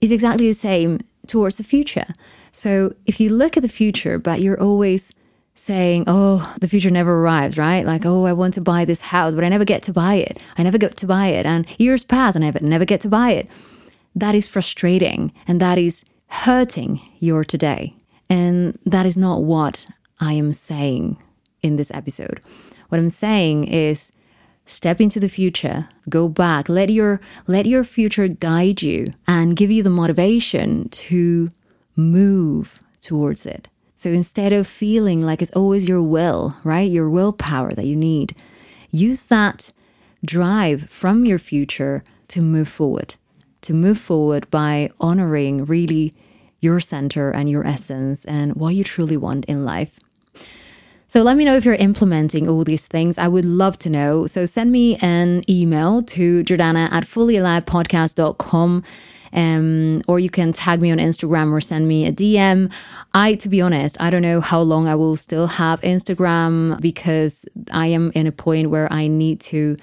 is 0.00 0.12
exactly 0.12 0.48
the 0.48 0.54
same 0.54 1.00
towards 1.26 1.56
the 1.56 1.64
future. 1.64 2.06
So 2.52 2.94
if 3.06 3.20
you 3.20 3.30
look 3.30 3.56
at 3.56 3.62
the 3.62 3.68
future, 3.68 4.18
but 4.18 4.40
you're 4.40 4.60
always 4.60 5.12
saying, 5.54 6.04
oh, 6.06 6.54
the 6.60 6.68
future 6.68 6.90
never 6.90 7.20
arrives, 7.20 7.58
right? 7.58 7.84
Like, 7.84 8.06
oh, 8.06 8.24
I 8.24 8.32
want 8.32 8.54
to 8.54 8.60
buy 8.60 8.84
this 8.84 9.00
house, 9.00 9.34
but 9.34 9.44
I 9.44 9.48
never 9.48 9.64
get 9.64 9.82
to 9.84 9.92
buy 9.92 10.14
it. 10.14 10.38
I 10.56 10.62
never 10.62 10.78
get 10.78 10.96
to 10.98 11.06
buy 11.06 11.26
it. 11.26 11.46
And 11.46 11.66
years 11.78 12.04
pass 12.04 12.34
and 12.34 12.44
I 12.44 12.52
never 12.60 12.84
get 12.84 13.00
to 13.02 13.08
buy 13.08 13.32
it. 13.32 13.48
That 14.14 14.34
is 14.34 14.46
frustrating 14.46 15.32
and 15.46 15.60
that 15.60 15.78
is 15.78 16.04
hurting 16.28 17.00
your 17.18 17.44
today. 17.44 17.94
And 18.28 18.78
that 18.86 19.04
is 19.04 19.16
not 19.16 19.42
what 19.42 19.86
I 20.22 20.34
am 20.34 20.52
saying 20.52 21.18
in 21.62 21.74
this 21.76 21.90
episode. 21.90 22.40
What 22.88 23.00
I'm 23.00 23.08
saying 23.08 23.64
is 23.64 24.12
step 24.66 25.00
into 25.00 25.18
the 25.18 25.28
future, 25.28 25.88
go 26.08 26.28
back, 26.28 26.68
let 26.68 26.90
your 26.90 27.20
let 27.48 27.66
your 27.66 27.82
future 27.82 28.28
guide 28.28 28.82
you 28.82 29.12
and 29.26 29.56
give 29.56 29.72
you 29.72 29.82
the 29.82 29.90
motivation 29.90 30.88
to 30.90 31.48
move 31.96 32.82
towards 33.00 33.44
it. 33.44 33.68
So 33.96 34.10
instead 34.10 34.52
of 34.52 34.66
feeling 34.66 35.22
like 35.22 35.42
it's 35.42 35.50
always 35.52 35.88
your 35.88 36.02
will, 36.02 36.56
right? 36.62 36.90
Your 36.90 37.10
willpower 37.10 37.72
that 37.74 37.86
you 37.86 37.96
need, 37.96 38.36
use 38.90 39.22
that 39.22 39.72
drive 40.24 40.88
from 40.88 41.24
your 41.24 41.38
future 41.38 42.04
to 42.28 42.42
move 42.42 42.68
forward. 42.68 43.16
To 43.62 43.74
move 43.74 43.98
forward 43.98 44.48
by 44.50 44.90
honoring 45.00 45.64
really 45.64 46.12
your 46.60 46.78
center 46.78 47.30
and 47.30 47.50
your 47.50 47.66
essence 47.66 48.24
and 48.24 48.54
what 48.54 48.74
you 48.74 48.84
truly 48.84 49.16
want 49.16 49.44
in 49.46 49.64
life. 49.64 49.98
So 51.12 51.22
let 51.22 51.36
me 51.36 51.44
know 51.44 51.56
if 51.56 51.66
you're 51.66 51.74
implementing 51.74 52.48
all 52.48 52.64
these 52.64 52.86
things. 52.86 53.18
I 53.18 53.28
would 53.28 53.44
love 53.44 53.78
to 53.80 53.90
know. 53.90 54.24
So 54.24 54.46
send 54.46 54.72
me 54.72 54.96
an 55.02 55.42
email 55.46 56.02
to 56.04 56.42
Jordana 56.42 56.90
at 56.90 57.04
fullyalivepodcast.com. 57.04 58.82
Um, 59.34 60.02
or 60.08 60.18
you 60.18 60.30
can 60.30 60.54
tag 60.54 60.80
me 60.80 60.90
on 60.90 60.96
Instagram 60.96 61.52
or 61.52 61.60
send 61.60 61.86
me 61.86 62.06
a 62.06 62.12
DM. 62.12 62.72
I, 63.12 63.34
to 63.34 63.50
be 63.50 63.60
honest, 63.60 64.00
I 64.00 64.08
don't 64.08 64.22
know 64.22 64.40
how 64.40 64.62
long 64.62 64.88
I 64.88 64.94
will 64.94 65.16
still 65.16 65.48
have 65.48 65.82
Instagram 65.82 66.80
because 66.80 67.44
I 67.70 67.88
am 67.88 68.10
in 68.14 68.26
a 68.26 68.32
point 68.32 68.70
where 68.70 68.90
I 68.90 69.06
need 69.06 69.38
to 69.40 69.76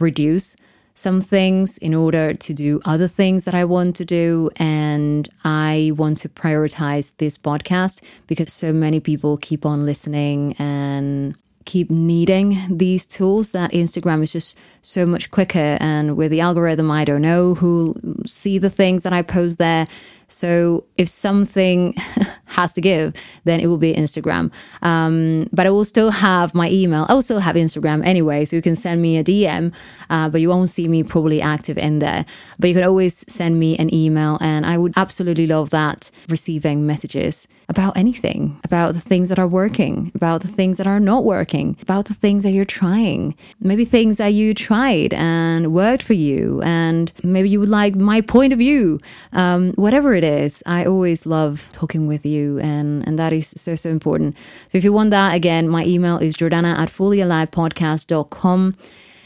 reduce 0.00 0.56
some 0.94 1.20
things 1.20 1.76
in 1.78 1.94
order 1.94 2.34
to 2.34 2.54
do 2.54 2.80
other 2.84 3.08
things 3.08 3.44
that 3.44 3.54
I 3.54 3.64
want 3.64 3.96
to 3.96 4.04
do. 4.04 4.50
And 4.56 5.28
I 5.44 5.92
want 5.96 6.18
to 6.18 6.28
prioritize 6.28 7.12
this 7.18 7.36
podcast 7.36 8.02
because 8.26 8.52
so 8.52 8.72
many 8.72 9.00
people 9.00 9.36
keep 9.36 9.66
on 9.66 9.84
listening 9.84 10.54
and 10.58 11.34
keep 11.64 11.90
needing 11.90 12.58
these 12.70 13.06
tools 13.06 13.52
that 13.52 13.72
Instagram 13.72 14.22
is 14.22 14.32
just 14.32 14.56
so 14.82 15.06
much 15.06 15.30
quicker. 15.30 15.78
And 15.80 16.16
with 16.16 16.30
the 16.30 16.40
algorithm, 16.40 16.90
I 16.90 17.04
don't 17.04 17.22
know 17.22 17.54
who 17.54 17.94
see 18.26 18.58
the 18.58 18.70
things 18.70 19.02
that 19.02 19.12
I 19.12 19.22
post 19.22 19.58
there. 19.58 19.86
So 20.34 20.86
if 20.98 21.08
something 21.08 21.94
has 22.46 22.72
to 22.74 22.80
give, 22.80 23.14
then 23.44 23.60
it 23.60 23.66
will 23.66 23.78
be 23.78 23.92
Instagram. 23.94 24.52
Um, 24.82 25.48
but 25.52 25.66
I 25.66 25.70
will 25.70 25.84
still 25.84 26.10
have 26.10 26.54
my 26.54 26.70
email. 26.70 27.06
I 27.08 27.14
will 27.14 27.22
still 27.22 27.40
have 27.40 27.56
Instagram 27.56 28.04
anyway, 28.06 28.44
so 28.44 28.56
you 28.56 28.62
can 28.62 28.76
send 28.76 29.02
me 29.02 29.18
a 29.18 29.24
DM, 29.24 29.72
uh, 30.10 30.28
but 30.28 30.40
you 30.40 30.48
won't 30.48 30.70
see 30.70 30.88
me 30.88 31.02
probably 31.02 31.40
active 31.40 31.78
in 31.78 31.98
there. 31.98 32.24
But 32.58 32.68
you 32.68 32.74
can 32.74 32.84
always 32.84 33.24
send 33.28 33.58
me 33.58 33.76
an 33.76 33.92
email, 33.92 34.38
and 34.40 34.64
I 34.66 34.78
would 34.78 34.92
absolutely 34.96 35.46
love 35.46 35.70
that 35.70 36.10
receiving 36.28 36.86
messages 36.86 37.46
about 37.68 37.96
anything, 37.96 38.60
about 38.64 38.94
the 38.94 39.00
things 39.00 39.28
that 39.28 39.38
are 39.38 39.48
working, 39.48 40.12
about 40.14 40.42
the 40.42 40.48
things 40.48 40.76
that 40.78 40.86
are 40.86 41.00
not 41.00 41.24
working, 41.24 41.76
about 41.82 42.06
the 42.06 42.14
things 42.14 42.42
that 42.42 42.50
you're 42.50 42.64
trying, 42.64 43.34
maybe 43.60 43.84
things 43.84 44.18
that 44.18 44.28
you 44.28 44.54
tried 44.54 45.12
and 45.14 45.72
worked 45.72 46.02
for 46.02 46.12
you, 46.14 46.60
and 46.62 47.12
maybe 47.22 47.48
you 47.48 47.60
would 47.60 47.68
like 47.68 47.94
my 47.94 48.20
point 48.20 48.52
of 48.52 48.58
view, 48.58 49.00
um, 49.32 49.72
whatever 49.72 50.12
it 50.12 50.23
is. 50.24 50.62
I 50.66 50.84
always 50.84 51.26
love 51.26 51.68
talking 51.70 52.08
with 52.08 52.26
you, 52.26 52.58
and, 52.58 53.06
and 53.06 53.18
that 53.18 53.32
is 53.32 53.54
so, 53.56 53.76
so 53.76 53.90
important. 53.90 54.36
So 54.68 54.78
if 54.78 54.82
you 54.82 54.92
want 54.92 55.10
that, 55.10 55.34
again, 55.34 55.68
my 55.68 55.84
email 55.84 56.18
is 56.18 56.36
jordana 56.36 56.76
at 56.76 56.88
fullyalivepodcast.com. 56.88 58.76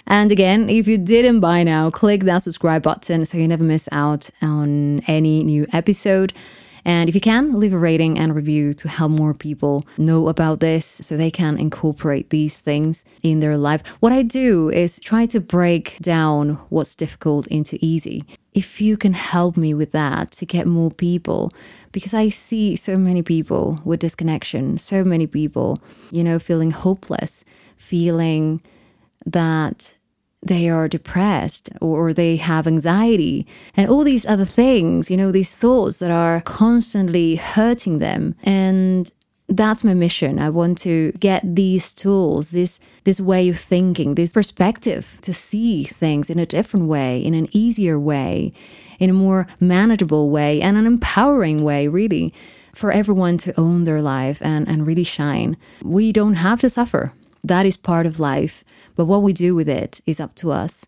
And 0.09 0.33
again, 0.33 0.69
if 0.71 0.89
you 0.89 0.99
didn't 0.99 1.41
by 1.41 1.63
now, 1.63 1.91
click 1.91 2.25
that 2.25 2.43
subscribe 2.43 2.83
button 2.83 3.25
so 3.25 3.39
you 3.39 3.47
never 3.47 3.65
miss 3.65 3.89
out 3.93 4.29
on 4.43 5.01
any 5.01 5.45
new 5.45 5.67
episode. 5.73 6.33
And 6.85 7.09
if 7.09 7.15
you 7.15 7.21
can, 7.21 7.59
leave 7.59 7.73
a 7.73 7.79
rating 7.79 8.19
and 8.19 8.35
review 8.35 8.75
to 8.75 8.89
help 8.89 9.13
more 9.13 9.35
people 9.35 9.87
know 9.97 10.29
about 10.29 10.61
this 10.61 10.87
so 10.87 11.17
they 11.17 11.31
can 11.31 11.59
incorporate 11.59 12.31
these 12.31 12.61
things 12.61 13.05
in 13.23 13.41
their 13.41 13.57
life. 13.57 13.87
What 14.01 14.13
I 14.13 14.23
do 14.23 14.71
is 14.71 15.01
try 15.01 15.27
to 15.27 15.41
break 15.41 15.99
down 16.01 16.51
what's 16.69 16.95
difficult 16.95 17.47
into 17.49 17.79
easy. 17.81 18.25
If 18.55 18.81
you 18.81 18.97
can 18.97 19.13
help 19.13 19.57
me 19.57 19.75
with 19.75 19.93
that 19.93 20.33
to 20.33 20.47
get 20.47 20.67
more 20.67 20.91
people, 20.91 21.53
because 21.93 22.15
I 22.15 22.29
see 22.29 22.77
so 22.77 22.97
many 22.97 23.23
people 23.23 23.81
with 23.85 24.01
disconnection, 24.01 24.79
so 24.79 25.05
many 25.05 25.27
people, 25.27 25.81
you 26.11 26.25
know, 26.25 26.39
feeling 26.39 26.71
hopeless, 26.71 27.45
feeling 27.77 28.61
that 29.27 29.95
they 30.43 30.69
are 30.69 30.89
depressed 30.89 31.69
or 31.81 32.13
they 32.13 32.37
have 32.37 32.67
anxiety 32.67 33.47
and 33.77 33.89
all 33.89 34.05
these 34.05 34.25
other 34.27 34.45
things, 34.45 35.11
you 35.11 35.17
know, 35.17 35.33
these 35.33 35.55
thoughts 35.55 35.99
that 35.99 36.11
are 36.11 36.41
constantly 36.43 37.37
hurting 37.37 37.99
them. 37.99 38.35
And 38.45 39.11
that's 39.49 39.83
my 39.83 39.95
mission. 39.95 40.39
I 40.39 40.51
want 40.51 40.79
to 40.79 41.13
get 41.13 41.43
these 41.43 41.93
tools, 41.93 42.51
this 42.51 42.81
this 43.05 43.21
way 43.21 43.49
of 43.49 43.59
thinking, 43.59 44.15
this 44.15 44.35
perspective 44.35 45.19
to 45.23 45.33
see 45.33 45.85
things 45.85 46.29
in 46.29 46.39
a 46.39 46.47
different 46.47 46.87
way, 46.87 47.19
in 47.25 47.35
an 47.35 47.49
easier 47.53 47.99
way, 47.99 48.53
in 48.99 49.09
a 49.11 49.15
more 49.15 49.47
manageable 49.59 50.31
way 50.31 50.61
and 50.61 50.77
an 50.77 50.87
empowering 50.87 51.65
way, 51.65 51.89
really, 51.89 52.35
for 52.75 52.93
everyone 52.93 53.39
to 53.39 53.59
own 53.59 53.85
their 53.85 54.03
life 54.03 54.43
and, 54.43 54.69
and 54.69 54.87
really 54.87 55.05
shine. 55.05 55.57
We 55.83 56.13
don't 56.13 56.35
have 56.35 56.61
to 56.61 56.71
suffer. 56.71 57.13
That 57.45 57.67
is 57.67 57.77
part 57.77 58.07
of 58.07 58.21
life. 58.21 58.65
But 58.95 59.07
what 59.07 59.23
we 59.23 59.33
do 59.33 59.55
with 59.55 59.69
it 59.69 60.01
is 60.07 60.21
up 60.21 60.35
to 60.37 60.51
us. 60.51 60.85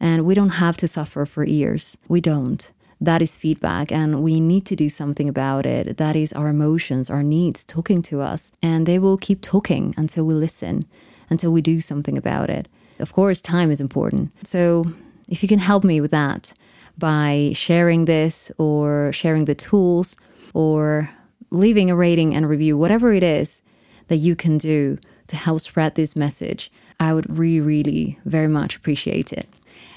And 0.00 0.24
we 0.24 0.34
don't 0.34 0.50
have 0.50 0.76
to 0.78 0.88
suffer 0.88 1.26
for 1.26 1.44
years. 1.44 1.96
We 2.08 2.20
don't. 2.20 2.70
That 3.02 3.22
is 3.22 3.38
feedback, 3.38 3.90
and 3.90 4.22
we 4.22 4.40
need 4.40 4.66
to 4.66 4.76
do 4.76 4.90
something 4.90 5.26
about 5.26 5.64
it. 5.64 5.96
That 5.96 6.16
is 6.16 6.34
our 6.34 6.48
emotions, 6.48 7.08
our 7.08 7.22
needs 7.22 7.64
talking 7.64 8.02
to 8.02 8.20
us. 8.20 8.52
And 8.62 8.84
they 8.84 8.98
will 8.98 9.16
keep 9.16 9.40
talking 9.40 9.94
until 9.96 10.26
we 10.26 10.34
listen, 10.34 10.84
until 11.30 11.50
we 11.50 11.62
do 11.62 11.80
something 11.80 12.18
about 12.18 12.50
it. 12.50 12.68
Of 12.98 13.14
course, 13.14 13.40
time 13.40 13.70
is 13.70 13.80
important. 13.80 14.32
So 14.42 14.84
if 15.30 15.42
you 15.42 15.48
can 15.48 15.58
help 15.58 15.82
me 15.82 16.02
with 16.02 16.10
that 16.10 16.52
by 16.98 17.52
sharing 17.54 18.04
this 18.04 18.52
or 18.58 19.12
sharing 19.14 19.46
the 19.46 19.54
tools 19.54 20.14
or 20.52 21.10
leaving 21.50 21.90
a 21.90 21.96
rating 21.96 22.34
and 22.34 22.46
review, 22.46 22.76
whatever 22.76 23.14
it 23.14 23.22
is 23.22 23.62
that 24.08 24.16
you 24.16 24.36
can 24.36 24.58
do 24.58 24.98
to 25.30 25.36
help 25.36 25.60
spread 25.60 25.94
this 25.94 26.14
message, 26.14 26.70
I 26.98 27.14
would 27.14 27.28
really, 27.28 27.60
really 27.60 28.18
very 28.24 28.48
much 28.48 28.76
appreciate 28.76 29.32
it. 29.32 29.48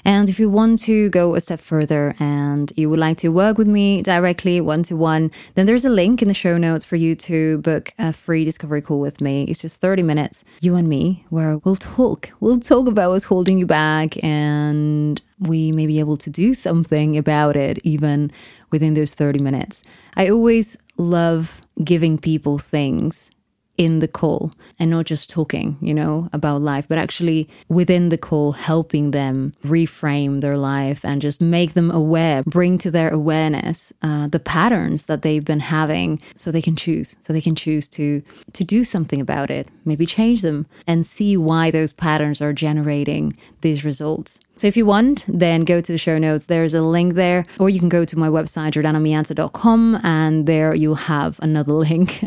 And 0.04 0.28
if 0.28 0.38
you 0.38 0.50
want 0.50 0.80
to 0.80 1.08
go 1.10 1.34
a 1.34 1.40
step 1.40 1.60
further 1.60 2.14
and 2.18 2.70
you 2.76 2.90
would 2.90 2.98
like 2.98 3.16
to 3.18 3.28
work 3.30 3.56
with 3.56 3.68
me 3.68 4.02
directly 4.02 4.60
one 4.60 4.82
to 4.84 4.96
one, 4.96 5.30
then 5.54 5.66
there's 5.66 5.84
a 5.84 5.90
link 5.90 6.20
in 6.20 6.28
the 6.28 6.34
show 6.34 6.58
notes 6.58 6.84
for 6.84 6.96
you 6.96 7.14
to 7.14 7.58
book 7.58 7.92
a 7.98 8.12
free 8.12 8.44
discovery 8.44 8.82
call 8.82 9.00
with 9.00 9.20
me. 9.20 9.44
It's 9.44 9.62
just 9.62 9.76
30 9.76 10.02
minutes, 10.02 10.44
you 10.60 10.76
and 10.76 10.88
me, 10.88 11.24
where 11.30 11.56
we'll 11.58 11.76
talk. 11.76 12.30
We'll 12.40 12.60
talk 12.60 12.86
about 12.86 13.10
what's 13.10 13.24
holding 13.24 13.58
you 13.58 13.66
back 13.66 14.22
and 14.22 15.20
we 15.38 15.72
may 15.72 15.86
be 15.86 16.00
able 16.00 16.18
to 16.18 16.30
do 16.30 16.52
something 16.52 17.16
about 17.16 17.56
it 17.56 17.78
even 17.82 18.30
within 18.70 18.94
those 18.94 19.14
30 19.14 19.40
minutes. 19.40 19.82
I 20.16 20.28
always 20.28 20.76
love 20.98 21.62
giving 21.82 22.18
people 22.18 22.58
things 22.58 23.30
in 23.76 23.98
the 23.98 24.08
call 24.08 24.52
and 24.78 24.90
not 24.90 25.06
just 25.06 25.30
talking, 25.30 25.76
you 25.80 25.94
know, 25.94 26.28
about 26.32 26.62
life, 26.62 26.86
but 26.88 26.98
actually 26.98 27.48
within 27.68 28.08
the 28.08 28.18
call, 28.18 28.52
helping 28.52 29.10
them 29.10 29.52
reframe 29.62 30.40
their 30.40 30.56
life 30.56 31.04
and 31.04 31.20
just 31.20 31.40
make 31.40 31.74
them 31.74 31.90
aware, 31.90 32.42
bring 32.44 32.78
to 32.78 32.90
their 32.90 33.10
awareness 33.10 33.92
uh, 34.02 34.28
the 34.28 34.38
patterns 34.40 35.06
that 35.06 35.22
they've 35.22 35.44
been 35.44 35.60
having 35.60 36.20
so 36.36 36.50
they 36.50 36.62
can 36.62 36.76
choose, 36.76 37.16
so 37.20 37.32
they 37.32 37.40
can 37.40 37.54
choose 37.54 37.88
to, 37.88 38.22
to 38.52 38.64
do 38.64 38.84
something 38.84 39.20
about 39.20 39.50
it, 39.50 39.68
maybe 39.84 40.06
change 40.06 40.42
them 40.42 40.66
and 40.86 41.04
see 41.04 41.36
why 41.36 41.70
those 41.70 41.92
patterns 41.92 42.40
are 42.40 42.52
generating 42.52 43.36
these 43.62 43.84
results. 43.84 44.38
So 44.56 44.68
if 44.68 44.76
you 44.76 44.86
want, 44.86 45.24
then 45.26 45.62
go 45.62 45.80
to 45.80 45.92
the 45.92 45.98
show 45.98 46.16
notes. 46.16 46.46
There's 46.46 46.74
a 46.74 46.82
link 46.82 47.14
there, 47.14 47.44
or 47.58 47.68
you 47.68 47.80
can 47.80 47.88
go 47.88 48.04
to 48.04 48.16
my 48.16 48.28
website, 48.28 48.72
jordanamianza.com, 48.72 50.00
and 50.04 50.46
there 50.46 50.74
you'll 50.74 50.94
have 50.94 51.40
another 51.42 51.72
link 51.88 52.24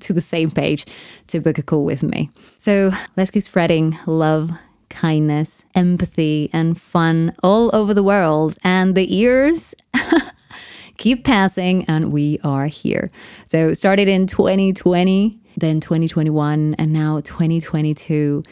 to 0.00 0.12
the 0.12 0.20
same 0.20 0.50
page 0.50 0.86
to 1.28 1.40
book 1.40 1.58
a 1.58 1.62
call 1.62 1.84
with 1.84 2.02
me. 2.02 2.30
So 2.58 2.90
let's 3.16 3.30
keep 3.30 3.44
spreading 3.44 3.96
love, 4.06 4.50
kindness, 4.88 5.64
empathy, 5.76 6.50
and 6.52 6.80
fun 6.80 7.34
all 7.44 7.74
over 7.74 7.94
the 7.94 8.02
world. 8.02 8.56
And 8.64 8.96
the 8.96 9.16
ears 9.16 9.74
keep 10.96 11.24
passing, 11.24 11.84
and 11.84 12.12
we 12.12 12.40
are 12.42 12.66
here. 12.66 13.12
So, 13.46 13.72
started 13.72 14.08
in 14.08 14.26
2020, 14.26 15.38
then 15.56 15.80
2021, 15.80 16.74
and 16.74 16.92
now 16.92 17.20
2022, 17.20 18.42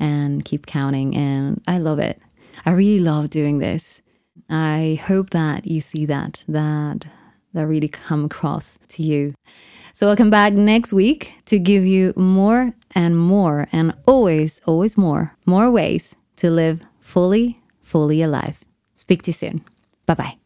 and 0.00 0.44
keep 0.44 0.66
counting. 0.66 1.14
And 1.14 1.62
I 1.68 1.78
love 1.78 2.00
it. 2.00 2.20
I 2.64 2.72
really 2.72 3.00
love 3.00 3.30
doing 3.30 3.58
this. 3.58 4.02
I 4.48 5.00
hope 5.06 5.30
that 5.30 5.66
you 5.66 5.80
see 5.80 6.06
that, 6.06 6.44
that 6.48 7.04
that 7.54 7.66
really 7.66 7.88
come 7.88 8.24
across 8.24 8.78
to 8.88 9.02
you. 9.02 9.34
So 9.92 10.08
I'll 10.08 10.16
come 10.16 10.30
back 10.30 10.54
next 10.54 10.92
week 10.92 11.34
to 11.46 11.58
give 11.58 11.84
you 11.84 12.12
more 12.16 12.72
and 12.94 13.16
more 13.16 13.68
and 13.72 13.94
always, 14.06 14.60
always 14.66 14.96
more, 14.96 15.36
more 15.44 15.70
ways 15.70 16.16
to 16.36 16.50
live 16.50 16.82
fully, 17.00 17.60
fully 17.80 18.22
alive. 18.22 18.60
Speak 18.96 19.22
to 19.22 19.28
you 19.28 19.34
soon. 19.34 19.64
Bye 20.06 20.14
bye. 20.14 20.41